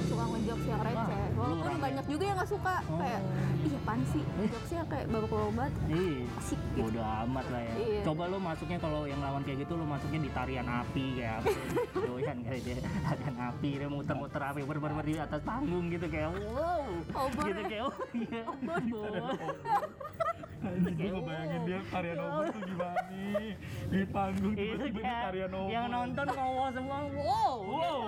[0.03, 1.83] suka ngejokes yang receh walaupun rame.
[1.85, 2.99] banyak juga yang nggak suka Oh.
[2.99, 3.21] kayak
[3.65, 7.73] ih apaan sih jokesnya kayak babak banget Ih, asik gitu bodo amat lah ya.
[7.75, 8.01] Iya.
[8.03, 11.39] Coba lu masuknya kalau yang lawan kayak gitu lu masuknya di tarian api kayak?
[12.05, 16.85] Doyan kayak dia tarian api dia muter-muter api ber-ber di atas panggung gitu kayak wow.
[17.25, 17.69] Obor gitu ya?
[17.69, 18.41] kayak oh iya.
[18.45, 19.29] Obor.
[20.65, 23.53] Gue ngebayangin dia tarian obor tuh gimana nih?
[23.85, 27.55] Di panggung Itu tiba-tiba dia kayak tarian obor yang nonton ngowo semua wow.
[27.61, 27.99] Wow?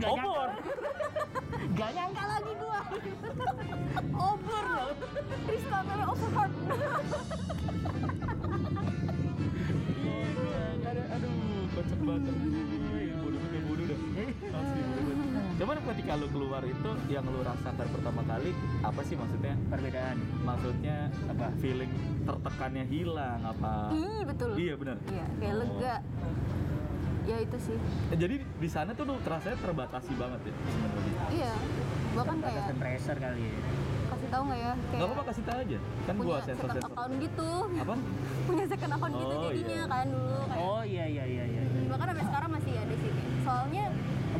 [0.00, 0.48] Gak obor.
[0.48, 2.80] Nyangka, gak nyangka lagi gua.
[4.16, 4.90] Over loh.
[5.50, 5.78] Rizka
[6.10, 6.52] overheard
[10.00, 11.32] Iya, aduh
[11.76, 12.34] kocak banget
[15.60, 19.52] cuman ketika lu keluar itu yang lu rasakan pertama kali apa sih maksudnya?
[19.68, 20.16] Perbedaan.
[20.40, 20.96] Maksudnya
[21.28, 21.46] apa?
[21.60, 21.92] Feeling
[22.24, 23.92] tertekannya hilang apa?
[23.92, 24.56] Ih betul.
[24.56, 24.96] Iya benar.
[25.04, 25.60] Iya kayak Oh.
[25.60, 25.96] lega.
[27.28, 27.76] Ya itu sih.
[28.08, 30.54] Eh, jadi di sana tuh lu terasanya terbatasi banget ya?
[30.56, 31.52] Sebenarnya Iya
[32.10, 33.60] Bahkan kayak pressure kali ya.
[34.10, 34.72] Kasih tahu nggak ya?
[34.72, 35.78] Nggak Kayak apa-apa kasih tahu aja.
[36.08, 37.50] Kan punya gua second sensor sensor account gitu.
[37.76, 37.94] Apa?
[38.48, 39.92] Punya second account gitu Oh, jadinya iya.
[39.92, 41.62] kan dulu kayak oh iya iya iya iya.
[41.86, 43.10] Bahkan sampai sekarang masih ada sih.
[43.44, 43.84] Soalnya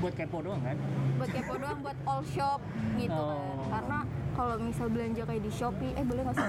[0.00, 0.76] buat kepo doang kan
[1.14, 2.58] buat kepo doang buat all shop
[2.96, 3.68] gitu kan Oh.
[3.70, 3.98] Karena
[4.32, 6.48] kalau misal belanja kayak di Shopee eh boleh nggak sih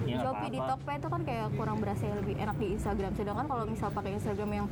[0.00, 0.72] di Ya, Shopee di apa-apa.
[0.78, 4.10] Tokped itu kan kayak kurang berasa yang lebih enak di Instagram sedangkan kalau misal pakai
[4.14, 4.66] Instagram yang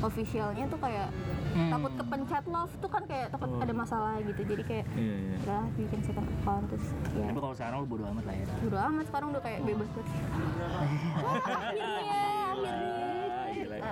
[0.00, 1.08] officialnya tuh kayak
[1.48, 1.72] Hmm.
[1.72, 5.34] takut kepencet love tuh kan kayak takut ada masalah gitu jadi kayak Iya, iya.
[5.40, 8.44] udah bikin second account terus ya Tapi kalau sekarang lu bodo amat lah ya.
[8.62, 10.12] udah amat sekarang udah kayak bebas banget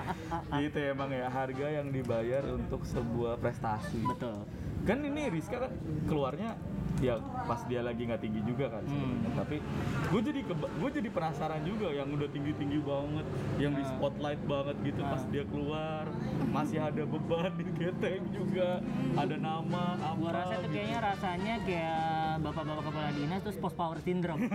[0.64, 4.00] Gitu emang ya harga yang dibayar untuk sebuah prestasi.
[4.04, 4.44] Betul.
[4.84, 5.72] Kan ini Rizka kan
[6.04, 6.58] keluarnya
[7.04, 7.14] ya
[7.44, 8.84] pas dia lagi nggak tinggi juga kan.
[8.84, 9.20] Hmm.
[9.34, 9.60] tapi
[10.06, 13.26] gue jadi gue jadi penasaran juga yang udah tinggi tinggi banget
[13.58, 13.90] yang di Nah.
[13.92, 15.30] spotlight banget gitu pas Nah.
[15.30, 16.04] dia keluar
[16.48, 18.80] masih ada beban di geteng juga
[19.14, 20.72] ada nama apa Gua rasa tuh gitu.
[20.72, 22.02] kayaknya rasanya kayak
[22.40, 24.42] bapak-bapak kepala dinas terus post power syndrome.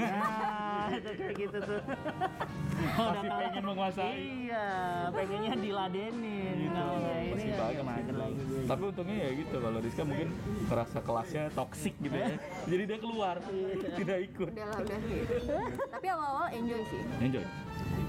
[0.79, 1.81] Nah, itu kayak gitu tuh.
[1.85, 3.39] Udah Masih kalah.
[3.43, 4.13] pengen menguasai.
[4.41, 4.67] Iya,
[5.11, 6.55] pengennya diladenin.
[6.57, 6.71] Gitu.
[6.71, 7.57] Kalau kayak ini ya
[8.09, 8.61] lagi gue.
[8.65, 10.29] tapi untungnya ya gitu kalau Rizka mungkin
[10.65, 12.27] merasa kelasnya toksik gitu ya
[12.69, 13.35] jadi dia keluar
[13.97, 14.49] tidak ikut.
[14.53, 14.99] Udah lah udah.
[15.89, 17.01] Tapi awal-awal enjoy sih.
[17.23, 17.45] Enjoy?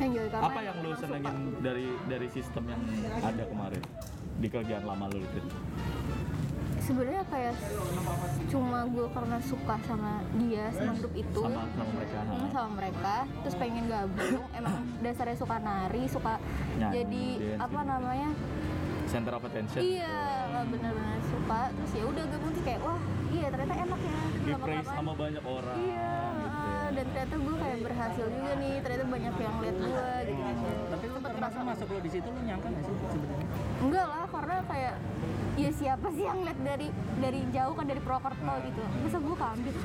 [0.01, 1.03] Enjoy karena apa yang lu suka.
[1.07, 2.83] senengin dari dari sistem yang
[3.21, 3.83] ada kemarin?
[4.41, 5.41] Di kerjaan lama lu itu?
[6.81, 7.55] Sebenarnya kayak
[8.51, 11.43] cuma gue karena suka sama dia sama grup itu.
[11.45, 12.33] Sama sama mereka ha?
[12.33, 13.15] Hmm, sama mereka.
[13.45, 14.45] Terus pengen gabung.
[14.57, 16.35] Emang dasarnya suka nari suka
[16.81, 17.91] Nyanyi, jadi dance apa gitu.
[17.93, 18.31] namanya
[19.11, 20.17] center of attention iya
[20.49, 24.15] nggak benar-benar suka terus ya udah gabung terus kayak wah iya ternyata enak ya.
[24.41, 26.83] Di praise sama banyak orang iya gitu ya.
[26.91, 28.75] dan ternyata gue kayak berhasil juga nih.
[28.83, 30.43] Ternyata banyak yang lihat gue gitu.
[30.43, 33.47] Gitu Tapi lu merasa- masuk lo di situ lu nyangka nggak sih sebenarnya?
[33.81, 34.95] enggak lah karena kayak
[35.57, 36.89] ya siapa sih yang lihat dari
[37.21, 38.83] dari jauh kan dari Purwokerto gitu.
[38.99, 39.77] Masa gue kambing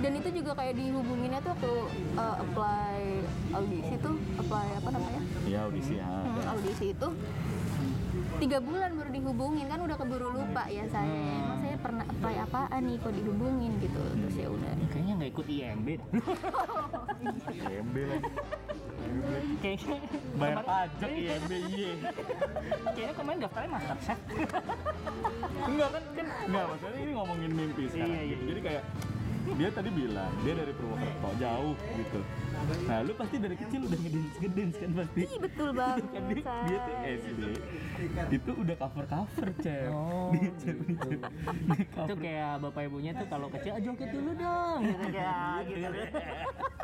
[0.00, 1.72] dan itu juga kayak dihubunginnya tuh waktu
[2.16, 3.00] uh, apply
[3.50, 5.22] audisi tuh apply apa namanya?
[5.42, 7.08] Iya audisi ya Hmm, audisi itu
[8.38, 12.80] tiga bulan baru dihubungin kan udah keburu lupa ya saya emang saya pernah apply apaan
[12.86, 14.00] nih kok dihubungin gitu.
[14.00, 14.70] Terus ya udah.
[14.88, 15.88] Kayaknya nggak ikut IMB.
[17.50, 18.30] IMB lagi
[19.60, 19.96] Kayaknya
[20.38, 21.92] bayar pajak IMB iya.
[22.94, 24.18] Kayaknya kemarin daftarnya master chef.
[25.60, 28.44] enggak kan kan enggak maksudnya ini ngomongin mimpi sekarang Iya, iya, gitu.
[28.54, 28.84] jadi kayak
[29.50, 32.20] dia tadi bilang dia dari Purwokerto jauh gitu
[32.86, 35.20] nah lu pasti dari kecil udah ngedance ngedance kan pasti.
[35.22, 37.40] Ih, betul banget kan dia, dia tuh SD.
[38.30, 40.76] Itu udah cover cover cek Oh, dia cek.
[40.76, 41.18] Dia
[42.00, 44.80] itu kayak bapak ibunya tuh kalau kecil ah, joget dulu dong.
[44.82, 46.18] Gitu kayak gitu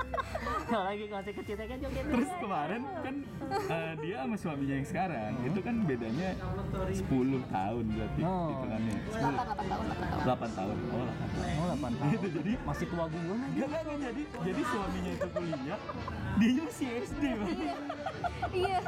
[0.71, 3.15] kalau lagi masih kecil kan joget dulu terus kemarin kan
[3.67, 6.29] eh, dia sama suaminya yang sekarang itu kan bedanya
[6.91, 7.07] 10
[7.49, 8.49] tahun berarti Oh.
[8.51, 8.97] hitungannya.
[9.07, 10.17] 8 8 tahun 8 tahun.
[10.27, 10.77] 8 tahun.
[10.87, 11.55] Oh 8 tahun.
[11.57, 12.11] Oh 8 tahun.
[12.12, 13.57] itu jadi masih tua gue lagi.
[13.57, 15.61] Gak, gak, gak, jadi jadi suaminya itu kuliah
[16.37, 17.49] dia masih SD bang.
[18.55, 18.79] Iya.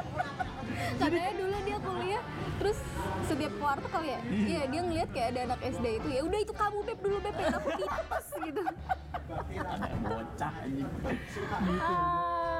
[0.95, 2.23] Katanya dulu dia kuliah
[2.59, 2.77] terus
[3.27, 4.19] setiap kuartal kali ya?
[4.29, 4.61] Iya.
[4.71, 7.47] Dia ngeliat kayak ada anak SD itu ya udah itu kamu beb dulu beb ya
[7.51, 8.61] aku tipes gitu.
[9.59, 11.09] Ada bocah ini gitu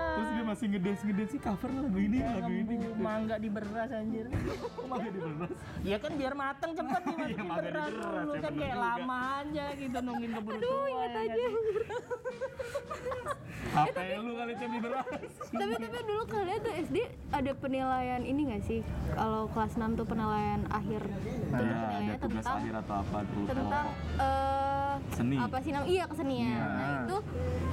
[0.09, 2.93] terus dia masih ngedance ngedance sih cover lagu ini lagu ini gitu.
[2.97, 4.25] mangga di beras anjir.
[4.75, 5.51] Kok malah di beras?
[5.81, 7.91] Ya kan biar mateng cepet nih Iya, mangga di beras.
[7.91, 8.83] beras, dulu ya kan kayak juga.
[8.83, 11.29] lama aja gitu nungguin keburu aduh tua inget ya kan?
[11.29, 11.45] aja
[13.69, 15.05] HP lu kali cem di beras.
[15.51, 16.97] Tapi tapi dulu kalian tuh SD
[17.29, 18.79] ada penilaian ini gak sih?
[19.11, 21.01] Kalau kelas 6 tuh penilaian akhir.
[21.03, 23.85] Tuh Nah, ada penilaiannya tugas tentang akhir atau apa dulu tentang
[24.15, 25.35] eh Seni.
[25.37, 26.49] apa sih nam iya kesenian.
[26.49, 26.65] Iya.
[26.67, 27.17] nah itu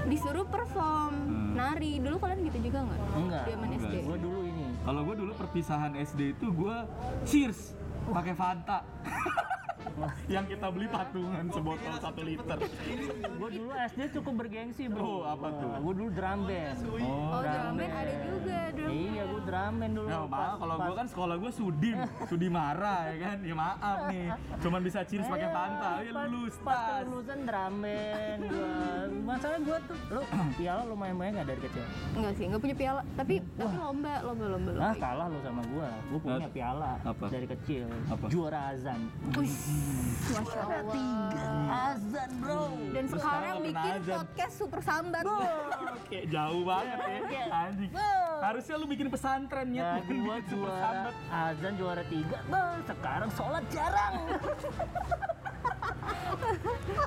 [0.07, 1.53] disuruh perform Hmm.
[1.55, 1.93] nari.
[1.99, 3.01] Dulu kalian gitu juga nggak?
[3.17, 3.45] Enggak.
[3.47, 3.91] Zaman Enggak.
[3.91, 4.67] SD gue dulu ini.
[4.83, 6.77] Kalau gue dulu perpisahan SD itu gue
[7.27, 7.61] cheers
[8.07, 8.79] pakai Fanta
[10.35, 12.59] yang kita beli patungan sebotol satu liter
[13.17, 15.71] gue dulu SD cukup bergengsi bro Oh, apa tuh?
[15.79, 20.07] gue dulu drum band oh drum band ada juga drum iya gue drum band dulu
[20.07, 21.99] Ya maaf kalau gue kan sekolah gue sudim,
[22.31, 23.37] sudi marah ya kan.
[23.41, 24.27] Ya maaf nih,
[24.61, 25.91] cuman bisa cheers pakai Fanta.
[26.01, 26.97] Ya lulus pas tas.
[27.03, 28.71] kelulusan drum band gua
[29.27, 30.21] masalah gue tuh lu
[30.59, 33.03] piala lu main-main nggak dari kecil Enggak sih, enggak punya piala.
[33.15, 34.71] Tapi tapi lomba, lomba, lomba.
[34.73, 37.25] Nah kalah lu sama gua, gua punya piala Apa?
[37.27, 38.25] dari kecil Apa?
[38.27, 39.01] Juara azan
[39.35, 39.53] Wih,
[40.27, 41.05] Masya Allah.
[41.67, 44.17] Azan bro Dan Terus sekarang bikin pernah azan.
[44.17, 45.25] podcast super sambat.
[45.27, 47.45] Oke, jauh banget ya.
[47.49, 47.91] Anjing.
[48.37, 51.15] Harusnya lu bikin pesantren ya, bukan gua juara sambat.
[51.27, 54.15] azan juara tiga Bah, sekarang sholat jarang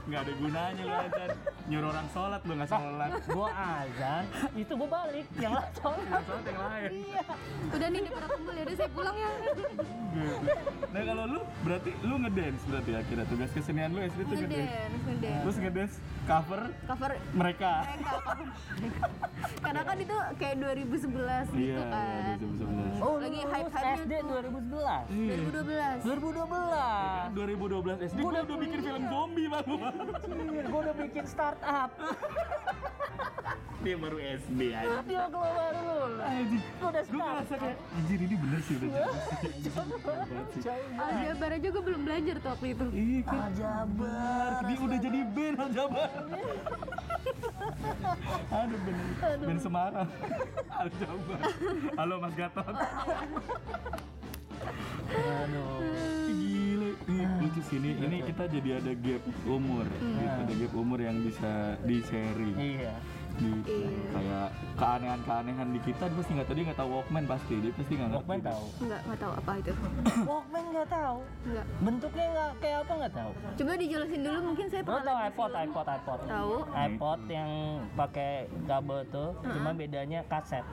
[0.05, 1.29] Nggak ada gunanya lu azan.
[1.69, 3.09] Nyuruh orang sholat lu nggak sholat.
[3.29, 6.89] gua azan itu gua balik yang lain sholat Nggak sholat yang lain.
[6.99, 7.23] Iya.
[7.69, 9.29] Udah nih, udah pada kumpul ya, udah saya pulang ya.
[10.89, 14.49] Nah kalau lu berarti lu ngedance berarti akhirnya tugas kesenian lu SD tuh ngedance.
[14.49, 15.41] Ngedance, ngedance.
[15.41, 17.71] Terus ngedance cover Cover mereka.
[17.85, 18.47] mereka cover.
[19.59, 22.37] Karena kan itu kayak 2011 gitu Iya, kan.
[22.37, 22.99] 2011.
[22.99, 24.27] oh Lagi lulus hype-hypenya SD tuh.
[24.29, 25.35] 2011 Iya.
[25.39, 25.99] 2012.
[26.01, 29.89] 2012 2012 SD gua udah bikin film zombie bang gua.
[30.61, 31.89] gue udah bikin startup
[33.79, 34.99] Dia baru SD aja.
[35.01, 35.71] dia keluar
[36.19, 36.59] Anjing.
[36.59, 39.23] gue udah Gue ngerasa kayak anjir ini bener sih udah jelas
[40.51, 40.67] sih.
[40.93, 43.39] Aljabar aja gue belum belajar tuh waktu itu Iya kan.
[43.51, 46.09] Aljabar Dia udah jadi band Aljabar.
[48.59, 49.05] Aduh bener.
[49.45, 50.09] Band Semarang.
[50.71, 51.39] Aljabar.
[51.99, 52.75] Halo Mas Gatot.
[55.09, 55.81] aduh
[56.29, 57.91] Gila, ini lucu sih ini.
[57.97, 60.39] Ini kita jadi ada gap umur, gitu.
[60.43, 62.55] ada gap umur yang bisa di sharing.
[62.59, 62.93] iya
[63.39, 63.75] Gitu.
[64.11, 67.93] Kayak keanehan-keanehan di kita dia pasti nggak tahu dia nggak tahu Walkman pasti dia pasti
[67.95, 68.19] nggak ngerti.
[68.19, 68.65] Walkman tahu.
[68.83, 69.71] Enggak, enggak tahu apa itu.
[70.29, 71.17] Walkman nggak tahu.
[71.47, 73.31] Enggak bentuknya nggak kayak apa nggak tahu.
[73.59, 75.63] Coba dijelasin dulu mungkin saya pernah di iPod film.
[75.69, 76.19] iPod iPod?
[76.27, 76.53] Tahu.
[76.69, 77.51] iPod yang
[77.95, 78.31] pakai
[78.67, 80.65] kabel tuh cuma bedanya kaset.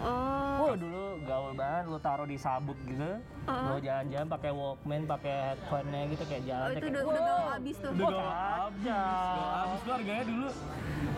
[0.00, 0.66] Oh.
[0.70, 3.16] Wah dulu gaul banget, lu taruh di sabuk gitu,
[3.48, 3.72] Ah.
[3.72, 6.66] lu jalan-jalan pakai Walkman, pakai headphone-nya gitu kayak jalan.
[6.66, 7.28] Oh itu kayak, udah, udah wow.
[7.28, 7.90] gaul habis tuh.
[7.90, 9.29] Udah Wah, gak
[10.00, 10.48] harganya dulu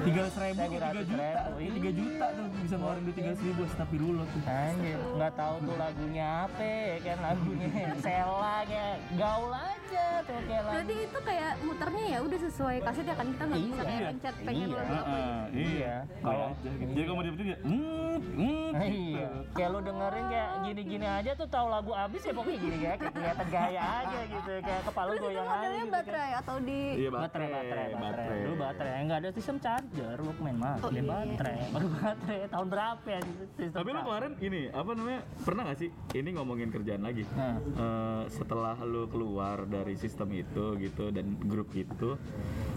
[0.03, 1.71] tiga ratus ribu, Tiga juta, iya.
[1.73, 4.41] tiga juta tuh bisa ngeluarin duit tiga ratus ribu tapi dulu tuh.
[4.45, 7.69] Anjir, nggak tahu tuh lagunya apa, ya kan lagunya
[8.05, 10.73] Sela kayak gaul aja tuh kayak lagu.
[10.73, 13.87] Berarti itu kayak muternya ya udah sesuai kaset ya kan kita nggak bisa Iya.
[13.87, 14.75] kayak pencet pengen Iya.
[14.75, 15.63] lagu apa Heeh, iya.
[15.63, 15.95] Iya.
[16.19, 16.83] Kalau gitu.
[16.83, 21.49] Jadi kalau mau diputin ya, hmm, hmm, Iya, kayak lu dengerin kayak gini-gini aja tuh
[21.49, 25.45] tahu lagu abis ya pokoknya gini kayak kayak kelihatan gaya aja gitu, kayak kepala goyang
[25.45, 25.95] aja modelnya gitu.
[25.95, 28.41] baterai atau di Iya baterai baterai baterai
[28.73, 31.07] baterai nggak ada sistem charger Walkman mah Oh, Dia iya.
[31.07, 33.21] baterai baru baterai tahun berapa ya
[33.53, 35.21] sistem Tapi lu kemarin ini apa namanya?
[35.39, 35.91] Pernah gak sih?
[36.11, 37.23] Ini ngomongin kerjaan lagi.
[37.31, 37.57] Nah.
[37.61, 42.17] Eh, setelah lu keluar dari sistem itu gitu dan grup itu,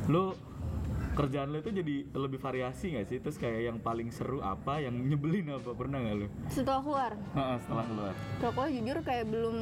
[0.05, 0.35] lu
[1.13, 3.17] kerjaan lu itu jadi lebih variasi gak sih?
[3.17, 5.71] Terus kayak yang paling seru apa, yang nyebelin apa?
[5.71, 6.27] Pernah gak lu?
[6.47, 8.13] setelah keluar Heeh, setelah keluar.
[8.35, 9.55] setelah keluar jujur kayak belum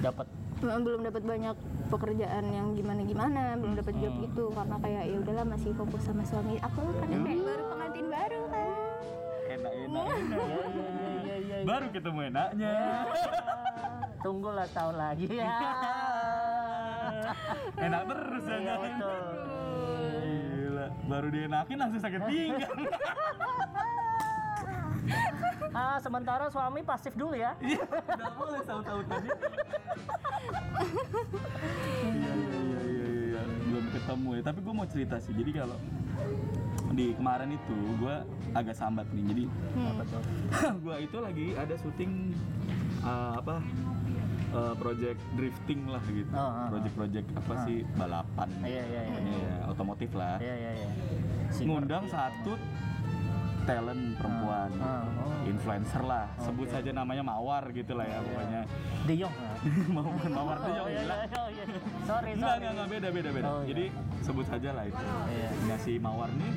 [0.00, 5.16] dapat belum dapat banyak pekerjaan yang gimana gimana belum dapat job gitu karena kayak ya
[5.20, 8.70] udahlah masih fokus sama suami aku kan kayak baru pengantin baru kan
[9.46, 10.42] Enak, enak, enak.
[10.42, 10.58] ya
[11.22, 12.74] ya ya ya Baru ketemu enaknya.
[14.18, 15.54] tunggulah tahun lagi ya
[17.78, 18.80] Enak terus ya Iya, kan?
[18.82, 19.20] betul.
[20.26, 22.78] Gila, baru dienakin langsung sakit pinggang.
[25.76, 29.28] ah sementara suami pasif dulu ya Iya, nggak boleh tahu-tahu tadi.
[32.06, 34.42] Iya, iya, iya, iya, iya, belum ketemu ya.
[34.44, 35.32] Tapi gue mau cerita sih.
[35.36, 35.78] Jadi kalau
[36.96, 38.14] di kemarin itu gue
[38.56, 39.24] agak sambat nih.
[39.28, 39.44] Jadi
[39.76, 40.22] apa tuh
[40.84, 42.12] gue itu lagi ada syuting
[43.04, 43.56] uh, apa
[44.54, 46.32] uh, project drifting lah gitu.
[46.32, 46.66] Oh, oh, oh.
[46.76, 48.48] Project-project apa sih balapan?
[48.62, 49.20] Iya, iya, iya.
[49.20, 50.36] Ya, otomotif lah.
[50.40, 50.88] ya ya ya
[51.62, 52.58] Ngundang satu
[53.66, 55.50] talent perempuan, Ah, oh.
[55.50, 56.30] influencer lah.
[56.38, 58.60] Sebut saja namanya Mawar gitu lah ya pokoknya.
[59.04, 59.34] De Jong
[59.90, 61.64] mau bukan mawar tuh oh, iya, iya, oh, iya.
[62.06, 63.46] sorry sorry enggak, enggak, beda, beda, beda.
[63.50, 63.68] Oh, iya.
[63.74, 63.84] Jadi
[64.22, 65.02] sebut saja lah itu.
[65.34, 65.48] Iya.
[65.66, 66.52] Nah si Mawar nih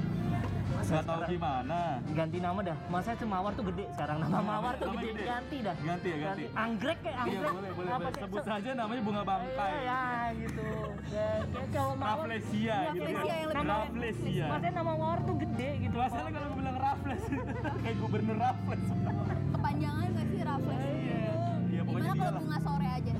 [0.81, 1.79] nggak tahu gimana.
[2.09, 2.77] ganti nama dah.
[2.87, 5.07] Masa itu mawar tuh gede sekarang nama mawar tuh gede.
[5.09, 5.23] gede.
[5.25, 5.75] ganti dah.
[5.77, 6.43] Ganti ya, ganti.
[6.55, 7.51] anggrek kayak Iya anggrek.
[7.51, 8.09] boleh, boleh, Apa boleh.
[8.09, 9.71] kayak Sebut se- saja namanya bunga bangkai.
[9.71, 10.01] Iya, ya
[10.37, 10.67] gitu
[11.09, 11.29] ya,
[11.69, 12.09] kalau mawar.
[12.09, 13.01] Rafflesia gitu.
[13.01, 14.45] Rafflesia yang lebih Rafflesia.
[14.45, 15.95] Maksudnya nama mawar tuh gede gitu.
[15.95, 17.23] Masalah kalau gue bilang Raffles,
[17.83, 18.83] kayak gubernur Raffles.
[19.49, 20.79] kepanjangan gak sih Raffles
[21.69, 23.11] Iya pokoknya gimana kalau bunga sore aja?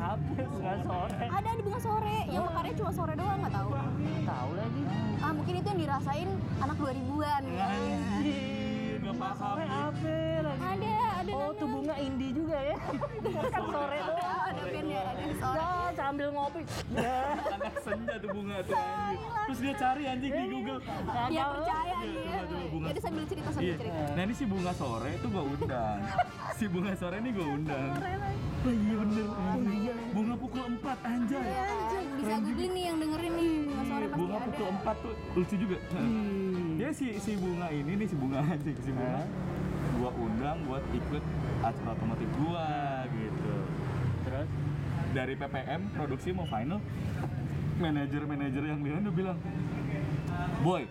[0.00, 0.16] Apa
[0.52, 1.26] nggak sore.
[1.28, 2.18] Ada di bunga sore.
[2.26, 3.70] Yang mekarnya cuma sore doang nggak tahu.
[4.22, 4.80] Tahu lagi.
[4.86, 5.09] ah
[5.50, 6.28] mungkin itu yang dirasain
[6.62, 9.34] anak 2000-an Anjir, nggak paham.
[9.34, 10.14] sore apa
[10.46, 10.62] lagi.
[10.62, 12.76] Ada ada oh tuh bunga indie juga ya.
[13.54, 15.58] Kan sore doang ada band ya ada di sore.
[15.58, 16.62] Nah, sambil ngopi.
[16.94, 17.18] Ya
[17.50, 19.30] Anak senja tuh bunga tuh anjir.
[19.42, 20.80] Terus dia cari anjing di Google.
[21.26, 23.74] ya percaya Iya, dia jadi sambil cerita sambil Iya.
[23.76, 24.02] cerita.
[24.14, 25.98] Nah ini si bunga sore itu gue undang.
[26.62, 27.90] si bunga sore ini gue undang.
[34.98, 35.78] Tuh lucu juga.
[36.80, 39.22] Ya si si bunga ini nih si bunga anjing si bunga.
[40.00, 41.22] Gua undang buat ikut
[41.60, 42.68] acara otomotif gua
[43.12, 43.54] gitu.
[44.26, 44.48] terus?
[45.10, 46.78] Dari PPM produksi mau final
[47.80, 49.38] manajer-manajer yang lain udah bilang
[50.60, 50.84] boy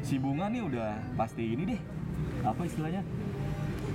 [0.00, 1.80] si bunga nih udah pasti ini deh.
[2.42, 3.02] Apa istilahnya?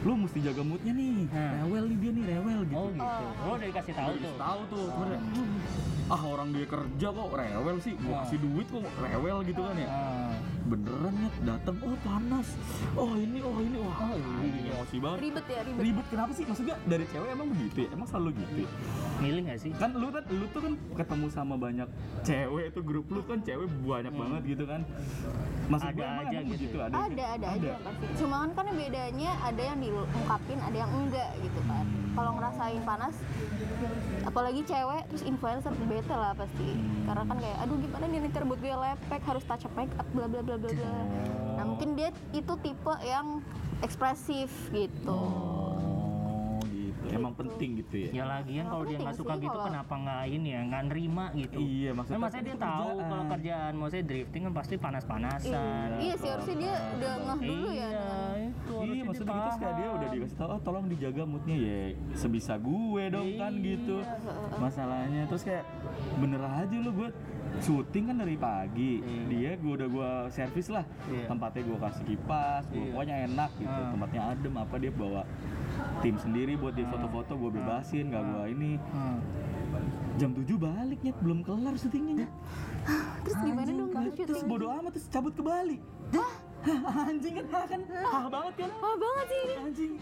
[0.05, 1.27] Lu mesti jaga moodnya nih.
[1.27, 1.51] Hmm.
[1.67, 2.77] rewel nih dia nih rewel gitu.
[2.79, 3.25] Oh gitu.
[3.43, 4.33] Lo udah dikasih tahu tuh.
[4.39, 4.85] tahu tuh
[6.07, 7.93] ah orang dia kerja kok rewel sih.
[7.97, 8.19] Gua Ah.
[8.23, 9.89] kasih duit kok rewel gitu kan ya.
[9.89, 10.33] Ah.
[10.67, 12.47] beneran ya datang oh panas.
[12.91, 13.79] Oh ini oh ini.
[13.79, 14.75] Wah Oh, iya.
[14.75, 15.19] emosi banget.
[15.23, 15.79] Ribet ya ribet.
[15.79, 16.05] Ribet.
[16.07, 16.43] Kenapa sih?
[16.43, 17.89] Maksudnya dari cewek emang begitu ya?
[17.91, 18.69] Emang selalu gitu ya?
[19.17, 19.71] milih nggak sih?
[19.73, 21.87] Kan lu kan lu tuh kan ketemu sama banyak
[22.21, 24.81] cewek itu grup lu kan cewek banyak banget gitu kan.
[25.67, 26.53] Maksud Ada gua emang, aja emang gitu.
[26.53, 26.85] begitu ya?
[26.85, 28.05] ada ada ada aja pasti.
[28.19, 31.85] Cuma kan kan bedanya ada yang diungkapin ada yang enggak gitu kan
[32.17, 33.13] kalau ngerasain panas
[34.25, 36.73] apalagi cewek terus influencer bete lah pasti.
[37.05, 40.07] Karena kan kayak aduh gimana nih nanti rambut gue lepek harus touch up make up
[40.17, 40.93] bla bla bla bla bla.
[41.61, 43.45] Nah mungkin dia itu tipe yang
[43.85, 45.13] ekspresif gitu.
[45.13, 45.77] Oh.
[45.77, 45.96] gitu
[47.09, 50.23] emang penting gitu ya ya lagian kalau dia nggak suka sih gitu kalau- kenapa nggak
[50.29, 53.07] ini ya nggak nerima gitu Iya, maksudnya Nah, maksudnya dia tahu kerjaan.
[53.07, 57.87] kalau kerjaan maksudnya drifting kan pasti panas-panasan iya sih harusnya dia udah ngeh dulu ya
[57.87, 61.55] iya dengan itu Iya maksudnya gitu kayak dia udah dikasih tahu oh tolong dijaga moodnya
[61.57, 61.79] ya
[62.13, 63.95] sebisa gue dong kan gitu
[64.55, 65.63] masalahnya terus kayak
[66.15, 67.09] bener aja lu gue
[67.57, 69.23] syuting kan dari pagi Iya.
[69.27, 71.25] dia gue udah gue servis lah Iya.
[71.25, 72.91] tempatnya gue kasih kipas gua- Iya.
[72.91, 73.89] pokoknya enak gitu Ah.
[73.89, 75.21] tempatnya adem apa dia bawa
[75.99, 76.91] tim sendiri buat dia Ah.
[76.97, 78.71] Foto-foto gue bebasin gak gue ini.
[78.89, 79.21] Hmm.
[80.17, 82.25] jam 7 baliknya belum kelar syutingnya
[83.21, 85.77] terus gimana dong terus syuting bodo amat terus cabut ke Bali.
[87.05, 87.45] Anjing kan?
[87.53, 87.81] Ah kan?
[88.01, 88.69] Ah banget kan?
[88.81, 89.55] Oh banget sih ini?
[89.61, 89.93] Anjing?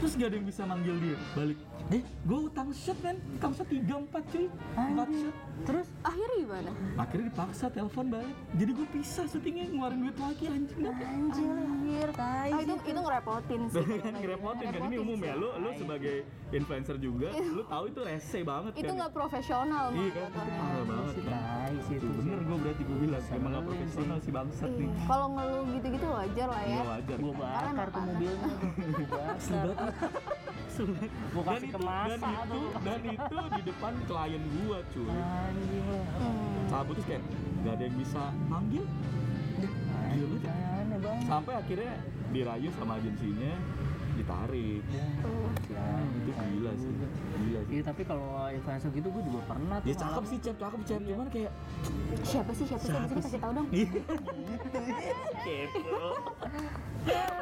[0.00, 1.18] Terus gak ada yang bisa manggil dia.
[1.36, 1.58] Balik.
[1.92, 4.46] Deh gue utang shot kan utang shot tiga empat cuy.
[4.72, 5.34] Empat shot.
[5.60, 5.86] Terus?
[6.00, 6.70] Akhirnya gimana?
[6.96, 8.36] Akhirnya dipaksa telepon balik.
[8.56, 10.78] Jadi gue pisah syutingnya ngeluarin duit lagi anjing.
[10.88, 13.84] Anjir ah, itu itu ngerepotin sih.
[14.04, 14.80] Kan ngerepotin kan?
[14.88, 15.34] Ini umum ya.
[15.36, 18.96] Lu lu sebagai influencer juga lu tahu itu rese banget itu kan?
[18.98, 20.28] nggak profesional iya kan?
[20.30, 21.30] Itu parah banget kan?
[21.30, 22.06] Tai sih itu.
[22.06, 24.88] Tuh, bener gue berarti gue bilang emang gak profesional si bangsat nih.
[24.90, 25.02] Iya.
[25.06, 26.80] kalau ngeluh gitu-gitu wajar lah ya.
[26.80, 27.16] Gak wajar.
[27.20, 28.50] Gue bakar tuh mobilnya
[30.80, 34.42] gue gue dan kasih itu ke masa dan itu tuh dan itu di depan klien
[34.56, 35.10] gua cuy.
[35.10, 36.64] Hmm.
[36.70, 37.22] cabut terus kayak
[37.66, 38.84] gak ada yang bisa manggil.
[40.10, 40.96] Gila banget ya.
[40.98, 41.26] banget.
[41.28, 41.92] Sampai akhirnya
[42.30, 43.52] dirayu sama agensinya
[44.20, 44.82] ditarik.
[45.70, 46.92] Nah, itu gila sih.
[46.92, 47.60] Gila.
[47.64, 47.72] Sih.
[47.76, 51.00] Iya tapi kalau influencer gitu gue juga pernah tuh ya cakep sih cep cakep cep
[51.04, 51.52] cuman kayak
[52.24, 52.92] siapa sih siapa sih?
[52.92, 53.68] Siapa Bisa kasih tahu dong.
[57.06, 57.39] Kepo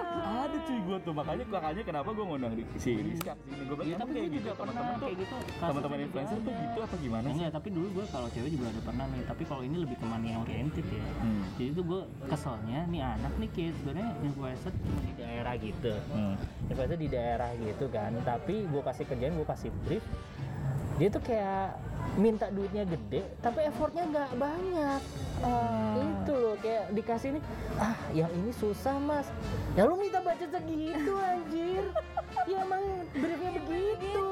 [0.58, 3.86] ada cuy gua tuh makanya makanya kenapa gua ngundang di si Rizka sini gua bilang
[3.88, 6.62] Iya emang tapi kayak gue gitu teman-teman tuh kayak gitu teman-teman influencer tuh ada.
[6.66, 9.42] gitu apa gimana sih Enggak, tapi dulu gue kalau cewek juga ada pernah nih, tapi
[9.46, 11.06] kalau ini lebih ke money oriented ya.
[11.22, 11.44] Hmm.
[11.54, 15.92] Jadi tuh gue keselnya nih anak nih kayak sebenarnya influencer di daerah gitu.
[16.10, 16.34] Hmm.
[16.66, 20.04] Influencer di daerah gitu kan, tapi gue kasih kerjaan, gue kasih brief.
[20.98, 21.78] Dia tuh kayak
[22.18, 25.00] minta duitnya gede, tapi effortnya nggak banyak.
[25.94, 27.42] Itu loh kayak dikasih nih,
[27.78, 29.30] ah yang ini susah mas.
[29.78, 31.86] Ya lu minta baca segitu anjir.
[32.50, 32.82] ya emang
[33.14, 34.26] briefnya begitu.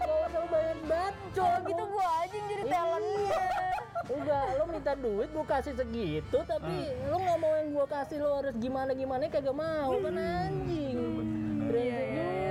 [0.00, 1.60] Gak usah banyak bacot.
[1.68, 3.44] gitu gua aja yang jadi talentnya
[4.02, 8.28] Enggak, lo minta duit gue kasih segitu tapi lo nggak mau yang gue kasih lo
[8.42, 10.98] harus gimana gimana kagak mau kan anjing.
[11.70, 12.26] Brengsek juga.
[12.26, 12.41] Lu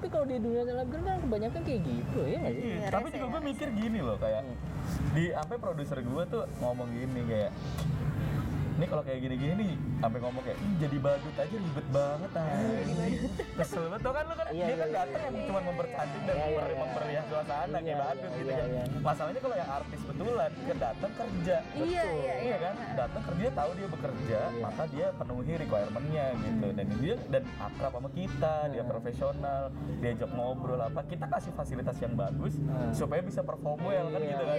[0.00, 2.64] Tapi kalau di dunia selebgram kan kebanyakan kayak gitu ya nggak sih?
[2.72, 4.48] Iya, tapi juga gue mikir gini loh kayak
[5.12, 7.52] di sampai produser gue tuh ngomong gini kayak
[8.80, 13.12] ini kalau kayak gini-gini nih sampai ngomong kayak "Ih, jadi badut aja ribet banget anjing
[13.60, 14.46] kesel banget kan lu kan?
[14.50, 16.64] Iya, dia kan iya, datang yang cuma mempercantik dan Iya, iya,
[17.04, 17.20] iya.
[17.28, 18.68] suasana kayak Iya, badut gitu iya, kan.
[18.72, 18.84] iya.
[19.04, 21.56] masalahnya kalau yang artis betulan dia datang kerja.
[21.76, 22.56] Iya, iya, iya.
[22.56, 22.74] kan?
[22.96, 26.66] datang kerja tahu dia bekerja maka dia penuhi requirementnya gitu.
[26.72, 29.62] Dan dia dan akrab sama kita dia profesional
[30.00, 32.56] diajak ngobrol apa kita kasih fasilitas yang bagus
[32.96, 34.58] supaya bisa perform well kan gitu kan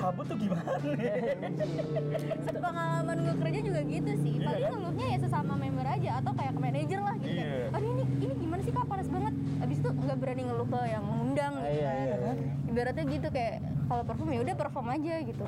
[0.00, 0.64] cabut tuh gimana?
[2.60, 4.34] Pengalaman gue kerja juga gitu sih.
[4.34, 4.72] Iya, paling kan?
[4.72, 7.30] ngeluhnya ya sesama member aja atau kayak ke manajer lah gitu.
[7.30, 7.44] Iya.
[7.44, 8.84] kayak aduh ini ini gimana sih kak?
[8.86, 9.34] Panas banget.
[9.60, 11.96] Abis itu nggak berani ngeluh ke yang ngundang gitu Iya, kan.
[12.00, 12.32] iya, iya.
[12.66, 13.54] ibaratnya gitu kayak
[13.86, 15.44] kalau perform ya udah perform aja gitu.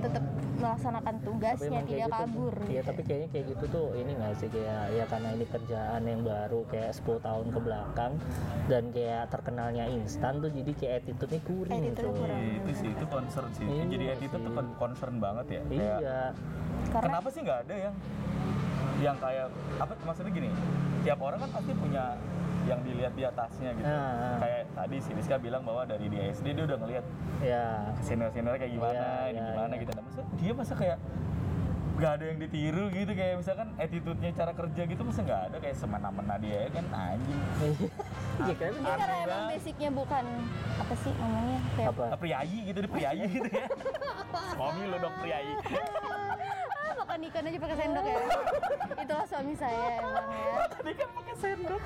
[0.00, 0.24] Tetap
[0.60, 2.14] melaksanakan tugasnya kayak tidak gitu.
[2.14, 2.86] kabur Iya gitu.
[2.86, 6.60] tapi kayaknya kayak gitu tuh ini nggak sih kayak ya karena ini kerjaan yang baru
[6.66, 8.12] kayak 10 tahun ke belakang
[8.66, 12.12] dan kayak terkenalnya instan tuh jadi kayak attitude-nya Attitude-nya tuh.
[12.14, 12.38] kurang.
[12.38, 16.20] Iya, itu sih itu concern sih Iya jadi attitude tuh concern banget ya kayak Iya.
[16.90, 17.94] karena kenapa sih nggak ada yang
[19.00, 19.46] yang kayak
[19.76, 20.50] apa maksudnya gini
[21.00, 22.04] tiap orang kan pasti punya
[22.70, 24.38] yang dilihat di atasnya gitu Ah, ah.
[24.38, 27.04] kayak tadi si Rizka bilang bahwa dari di SD dia udah ngelihat
[27.40, 27.64] Ya.
[27.98, 29.80] senior senior kayak gimana Iya, ini iya, gimana iya.
[29.80, 30.98] gitu nah, maksudnya dia masa kayak
[31.92, 35.76] nggak ada yang ditiru gitu kayak misalkan attitude-nya cara kerja gitu masa nggak ada kayak
[35.76, 37.40] semena-mena dia ya kan anjing
[38.40, 38.70] Iya kan?
[38.72, 40.24] Ini karena emang basicnya bukan
[40.80, 42.04] apa sih namanya kayak Apa?
[42.16, 43.66] Priayi gitu deh priayi gitu ya
[44.54, 45.52] suami lo dok priayi
[47.10, 48.18] makan ikan aja pakai sendok ya.
[49.02, 50.54] Itulah suami saya emang ya.
[50.70, 51.82] Tadi kan pakai sendok.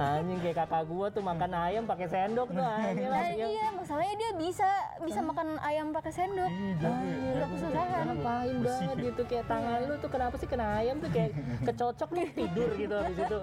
[0.00, 4.14] Anjing kayak kakak gua tuh makan ayam pakai sendok tuh anjing Nah, yang iya, masalahnya
[4.16, 4.70] dia bisa
[5.04, 6.48] bisa makan ayam pakai sendok.
[6.48, 8.04] Nggak kesusahan.
[8.08, 11.30] ngapain banget gitu kayak tangan lu tuh kenapa sih kena ayam tuh kayak
[11.66, 13.38] kecocok nih tidur gitu habis itu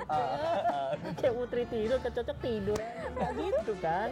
[1.21, 2.79] kayak putri tidur kecocok tidur
[3.13, 4.09] nggak gitu kan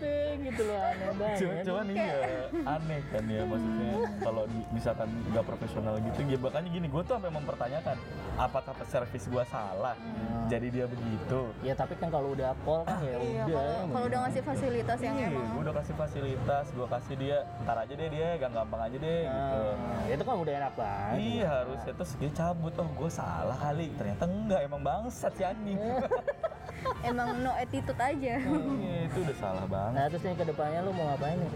[0.00, 1.64] kenapa gitu loh aneh banget.
[1.64, 2.18] cuman iya
[2.66, 7.12] aneh kan ya maksudnya kalau di- misalkan nggak profesional gitu ya makanya gini gue tuh
[7.14, 7.96] sampai mempertanyakan
[8.36, 9.94] apakah servis gue salah?
[10.48, 11.40] Jadi dia begitu.
[11.60, 14.98] Ya tapi kan kalau udah pol kan ya Iya, udah kalau kalau udah ngasih fasilitas
[14.98, 18.80] yang Iya, emang gue udah kasih fasilitas, gue kasih dia, ntar aja deh dia, gampang
[18.80, 19.62] aja deh gitu.
[19.76, 21.16] Nah, itu kan udah enak banget.
[21.20, 25.78] Iya harusnya terus dia cabut, oh gue salah kali, ternyata enggak, emang bangsat si anjing.
[27.10, 28.34] emang no attitude aja.
[29.04, 29.92] Itu udah salah banget.
[29.92, 31.52] nah terus nih ke depannya lu mau ngapain nih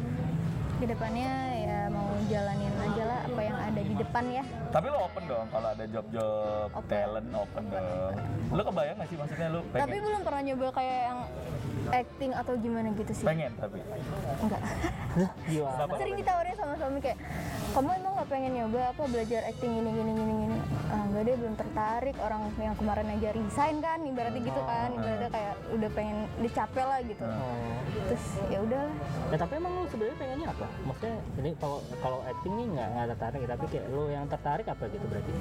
[0.74, 4.42] Ke depannya ya mau jalanin aja lah apa yang ada di depan ya.
[4.68, 6.88] Tapi lo open dong kalau ada job-job Open.
[6.88, 8.14] talent open dong.
[8.50, 10.02] Lo kebayang gak sih maksudnya lu Tapi pengen?
[10.02, 11.18] belum pernah nyoba kayak yang
[11.92, 13.26] acting atau gimana gitu sih.
[13.26, 13.78] Pengen tapi.
[14.40, 14.60] Enggak.
[15.50, 15.70] gila?
[16.00, 17.18] Sering ditawarin sama suami kayak,
[17.74, 20.58] kamu emang nggak pengen nyoba apa belajar acting gini gini gini gini?
[20.90, 22.16] Ah, enggak deh belum tertarik.
[22.22, 27.00] Orang yang kemarin aja resign kan, ibaratnya gitu kan, ibaratnya kayak udah pengen dicapek lah
[27.04, 27.24] gitu.
[27.24, 27.74] Oh.
[28.10, 28.82] Terus ya udah.
[29.32, 30.66] Ya tapi emang lu sebenarnya pengennya apa?
[30.86, 34.84] Maksudnya ini kalau kalau acting nih nggak nggak tertarik, tapi kayak lu yang tertarik apa
[34.88, 35.32] gitu berarti?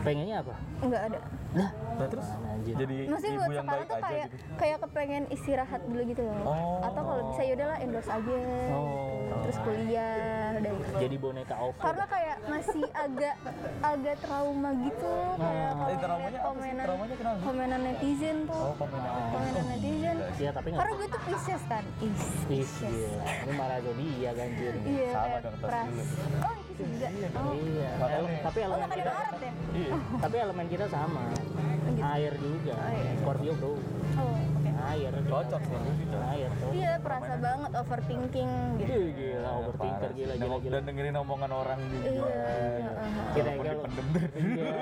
[0.00, 0.54] Pengennya apa?
[0.80, 1.18] Enggak ada.
[1.50, 2.74] Nah, Nah terus anjir.
[2.74, 4.36] jadi Maksudnya ibu buat yang sekarang baik tuh aja kayak gitu.
[4.56, 6.36] kayak kepengen istirahat dulu gitu loh.
[6.42, 6.78] Oh.
[6.80, 8.38] Atau kalau bisa ya udahlah endorse aja.
[8.70, 9.18] Oh.
[9.40, 10.16] Terus kuliah
[10.54, 10.92] udah gitu.
[10.96, 11.82] Jadi boneka over.
[11.82, 13.34] Karena kayak masih agak
[13.80, 16.40] agak trauma gitu kayak kalau Eh, traumanya apa sih?
[16.46, 17.38] komenan Traumanya kenapa?
[17.42, 18.62] komenan netizen tuh.
[18.62, 19.10] Oh komenan.
[19.28, 20.16] Komenan netizen.
[20.38, 20.80] Iya tapi nggak.
[20.80, 21.84] Karena gue tuh Pisces kan.
[22.00, 22.22] Is.
[22.46, 23.22] Gila.
[23.42, 24.72] Ini malah zodiak anjir.
[24.80, 25.10] Iya.
[25.10, 26.02] Sama kayak dong, tas dulu.
[26.40, 27.28] Oh, Pisces juga.
[27.36, 27.52] Oh.
[27.52, 27.90] Iya.
[28.10, 29.52] Ele- tapi Oh, elemen makan kita Arab ya?
[29.70, 29.92] Iya.
[30.24, 31.22] tapi elemen kita sama.
[31.30, 32.00] gitu.
[32.00, 32.74] Air juga.
[32.74, 33.12] Oh, iya.
[33.16, 33.70] Scorpio bro.
[33.70, 34.70] Oh, oke.
[34.80, 35.12] Air.
[35.22, 35.78] Cocok sih.
[36.10, 36.70] Air tuh.
[36.72, 38.90] Iya, perasa banget overthinking gitu.
[38.90, 40.72] Ih, gila overthinker gila gila gila.
[40.72, 42.08] Dan dengerin omongan orang juga.
[42.08, 42.26] Iya.
[42.26, 43.12] heeh.
[43.30, 44.24] Kira Walaupun kalau dipendem deh.
[44.40, 44.72] Iya,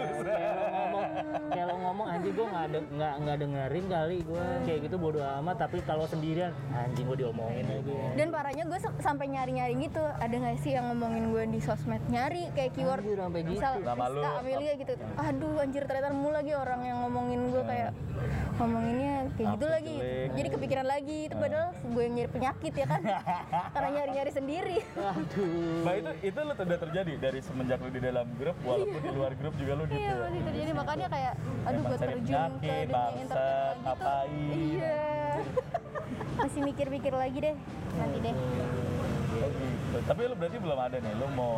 [1.48, 5.20] kayak lo ngomong, anjing gue nggak de- nggak nggak dengerin kali gue kayak gitu bodo
[5.40, 7.94] amat tapi kalau sendirian anjing gue diomongin lagi.
[8.14, 10.02] Dan parahnya gue sampai nyari-nyari gitu.
[10.02, 13.52] Ada nggak sih yang ngomongin gue di sosmed nyari kayak keyword Anjir, sampai gitu.
[13.54, 14.92] misal Nama lu Amelia gitu.
[15.16, 17.90] Aduh anjir ternyata nemu lagi orang yang ngomongin gue kayak
[18.58, 19.94] ngomonginnya kayak gitu lagi.
[19.96, 20.28] jelek.
[20.34, 23.00] Jadi kepikiran lagi itu padahal gue yang nyari penyakit ya kan.
[23.74, 24.76] Karena nyari-nyari sendiri.
[24.94, 25.82] Aduh.
[25.86, 29.32] Nah itu itu lo udah terjadi dari semenjak lo di dalam grup walaupun di luar
[29.38, 29.98] grup juga lo gitu.
[29.98, 31.34] Iya masih terjadi makanya kayak
[31.64, 33.82] aduh gue terjun ke dunia entertainment gitu.
[33.84, 34.50] ngapain.
[34.52, 35.04] Iya.
[36.38, 37.56] masih mikir-mikir lagi deh
[37.98, 38.34] nanti deh.
[39.88, 39.98] Gitu.
[40.04, 41.52] Tapi lo berarti belum ada nih, lo mau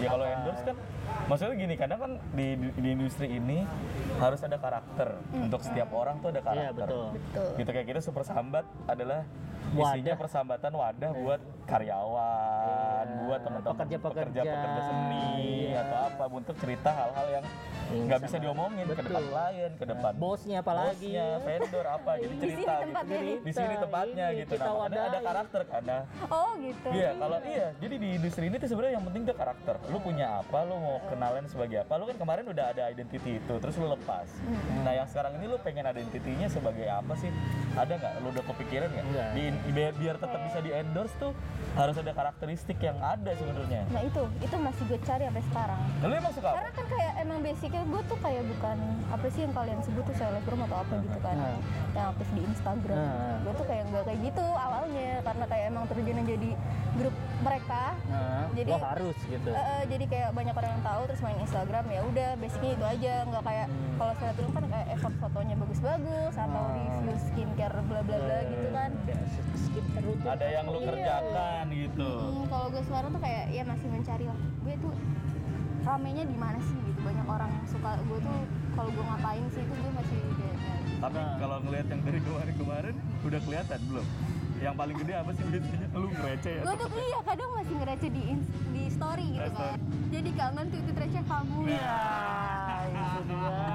[0.00, 0.76] ya kalau endorse kan
[1.24, 3.64] maksudnya gini kadang kan di, di industri ini
[4.16, 6.64] harus ada karakter untuk setiap orang tuh ada karakter.
[6.64, 7.06] Iya betul.
[7.12, 7.48] Betul.
[7.60, 9.28] Gitu kayak kita super sambat adalah
[9.66, 9.96] Wadah.
[9.96, 13.16] isinya persambatan wadah buat karyawan, Iya.
[13.18, 14.40] buat teman-teman Pekerja-pekerja.
[14.44, 15.28] pekerja seni
[15.66, 15.80] Iya.
[15.82, 17.46] atau apa untuk cerita hal-hal yang
[17.84, 19.04] Yang nggak bisa diomongin ke Betul.
[19.06, 21.04] depan klien, ke depan Bosnya apalagi.
[21.12, 22.80] bosnya, vendor apa, jadi Di cerita sini gitu.
[22.80, 23.36] tempatnya nih.
[23.36, 24.52] Di sini tempatnya Ini gitu.
[24.54, 26.88] Nah, ada karakter karena Oh gitu.
[26.90, 29.76] Iya, kalau iya, jadi di industri ini tuh sebenarnya yang penting tuh karakter.
[29.90, 31.98] Lu punya apa, lu mau kenalan sebagai apa.
[31.98, 34.28] Lu kan kemarin udah ada identity itu, terus lu lepas.
[34.86, 37.28] Nah, yang sekarang ini lu pengen identitinya sebagai apa sih?
[37.74, 38.12] Ada nggak?
[38.22, 39.04] Lu udah kepikiran nggak?
[39.10, 39.28] Enggak.
[39.34, 39.42] Di,
[39.74, 41.32] biar, biar tetap bisa di endorse tuh
[41.74, 43.82] harus ada karakteristik yang ada sebenarnya.
[43.90, 45.80] Nah itu, itu masih gue cari sampai sekarang.
[45.98, 46.56] Nah, lu emang suka apa?
[46.62, 48.76] Karena kan kayak emang basicnya gue tuh kayak bukan
[49.10, 51.58] apa sih yang kalian sebut tuh selebgram atau apa gitu kan, Nah.
[51.92, 52.96] yang aktif di Instagram.
[52.96, 53.36] Nah.
[53.42, 56.50] Gue tuh kayak nggak kayak gitu awalnya, karena kayak emang terjun jadi
[56.94, 57.63] grup mereka.
[57.64, 59.48] Nah, Jadi- lo harus gitu.
[59.48, 62.84] Eh, eh, jadi kayak banyak orang yang tahu terus main Instagram ya udah basicnya itu
[62.84, 63.94] aja nggak kayak Hmm.
[63.96, 66.74] kalau selebgram kan kayak effort fotonya bagus-bagus atau Ah.
[66.74, 68.90] review skincare bla bla bla gitu kan.
[69.56, 70.28] Skincare rutin.
[70.28, 70.86] Ada yang lu Iya.
[70.86, 72.10] kerjakan gitu.
[72.10, 74.38] Hmm, kalau gue sekarang tuh kayak ya masih mencari lah.
[74.60, 74.92] Gue tuh
[75.82, 77.00] ramenya di mana sih gitu.
[77.00, 78.38] Banyak orang yang suka gue tuh
[78.72, 80.58] kalau gue ngapain sih itu gue masih kayak.
[80.96, 84.06] Tapi kalau ngelihat yang dari kemarin-kemarin udah kelihatan belum?
[84.62, 85.86] Yang paling gede apa sih biasanya?
[86.00, 86.62] Lu ngereceh ya?
[86.62, 88.24] Gue tuh iya kadang masih ngereceh di
[88.70, 89.78] di story gitu kan.
[89.78, 90.10] story.
[90.14, 91.58] Jadi kangen tuh itu receh kamu.
[91.66, 91.98] Ya,
[92.90, 93.74] itu dia.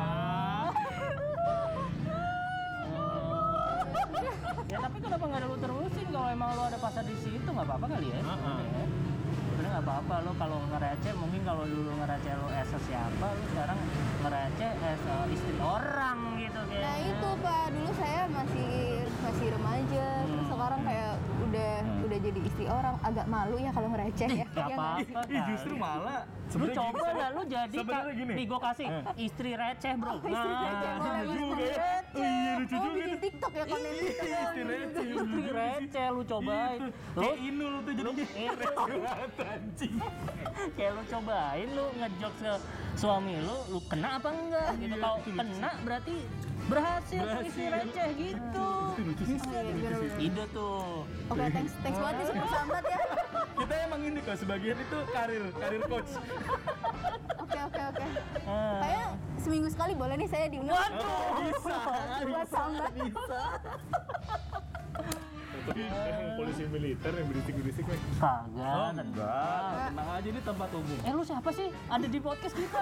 [4.70, 7.66] ya tapi kenapa nggak ada lu terusin kalau emang lu ada pasar di situ nggak
[7.66, 8.86] apa-apa kali ya sebenarnya
[9.34, 13.80] sebenarnya nggak apa-apa lu kalau ngereceh mungkin kalau dulu ngereceh lu es siapa lu sekarang
[14.22, 18.72] ngereceh es eh, istri orang gitu kayaknya Nah itu pak, dulu saya masih
[19.26, 21.72] masih remaja, terus sekarang kayak udah
[22.04, 24.46] udah jadi istri orang agak malu ya kalau ngereceh ya.
[24.52, 28.34] Gak Ya apa-apa Ih, justru malah Lu coba gini, lah lu jadi sebenarnya gini.
[28.34, 31.70] Nih gua kasih istri receh bro Oh, istri Nah, receh, boleh lucu istri juga ya.
[31.70, 32.10] receh.
[32.10, 33.18] Oh iya, lucu juga bikin.
[33.20, 34.26] TikTok ya konten TikTok.
[34.26, 35.04] Iya, istri receh.
[35.06, 38.52] Istri receh lu cobain Iya, Lu Kayak Inul tuh Iya.
[38.90, 39.94] banget anjing.
[40.76, 42.52] kayak lu cobain lu ngejok ke
[42.94, 46.16] suami lu lu kena apa enggak gitu Iya, kalau kena berarti
[46.70, 47.68] berhasil, Berhasil.
[47.68, 48.70] receh gitu
[50.22, 53.00] ide tuh Oke, thanks, thanks banget nih super sambat ya.
[53.60, 56.12] Kita emang ini kok sebagian itu karir, karir coach.
[57.38, 58.06] Oke, oke, oke.
[58.46, 58.80] Ah.
[58.80, 59.08] Kayak
[59.38, 60.80] seminggu sekali boleh nih saya diundang.
[60.96, 61.76] Oh, bisa.
[62.24, 62.92] Buat sambat.
[65.60, 68.00] Tapi emang polisi militer yang berisik-berisik nih.
[68.16, 69.88] kagak Oh, enggak.
[69.92, 70.98] Tenang aja ini tempat umum.
[71.00, 72.82] eh lu siapa sih ada di podcast kita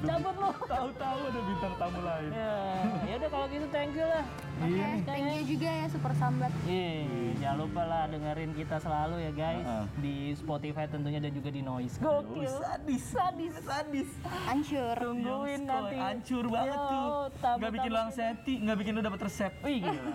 [0.00, 2.30] cabut lu Tahu-tahu ada bintang tamu lain.
[2.30, 2.54] ya
[3.02, 4.24] ya udah kalau gitu thank you lah
[4.60, 6.52] Oke, thank you juga ya super sambat.
[6.62, 7.08] Iya,
[7.40, 9.64] jangan lupa lah dengerin kita selalu ya guys
[9.96, 11.96] di Spotify tentunya dan juga di Noise.
[11.96, 12.44] Gokil.
[12.60, 14.10] Sadis, sadis, sadis.
[14.20, 14.96] Hancur.
[15.00, 15.96] Tungguin nanti.
[15.96, 17.08] Hancur banget Yo, tuh.
[17.56, 17.96] Nggak bikin kita.
[17.96, 19.52] langseti, nggak bikin lu dapat resep.
[19.64, 20.12] Wih gila.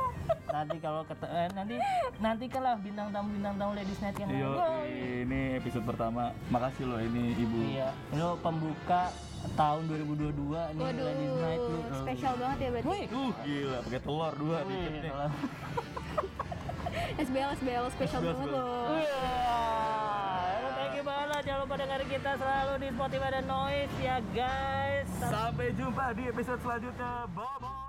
[0.54, 1.74] nanti kalau kete- eh, nanti
[2.18, 4.50] nanti kalah bintang tamu bintang tamu Ladies Night yang Yo,
[4.86, 6.30] ini episode pertama.
[6.48, 7.58] Makasih loh ini Ibu.
[7.68, 9.10] Iya, ini lo pembuka
[9.54, 11.78] tahun 2022 nih Ladies Night lu.
[11.78, 12.88] Waduh, spesial banget ya berarti.
[12.88, 15.12] Wih, Uh, gila, pakai telur dua wih, dikit nih.
[17.18, 18.98] SBL, SBL spesial banget loh.
[20.98, 21.40] You banget lah.
[21.46, 25.08] Jangan lupa dengerin kita selalu di Spotify dan Noise ya guys.
[25.22, 27.12] Sampai jumpa di episode selanjutnya.
[27.32, 27.86] Bye bye.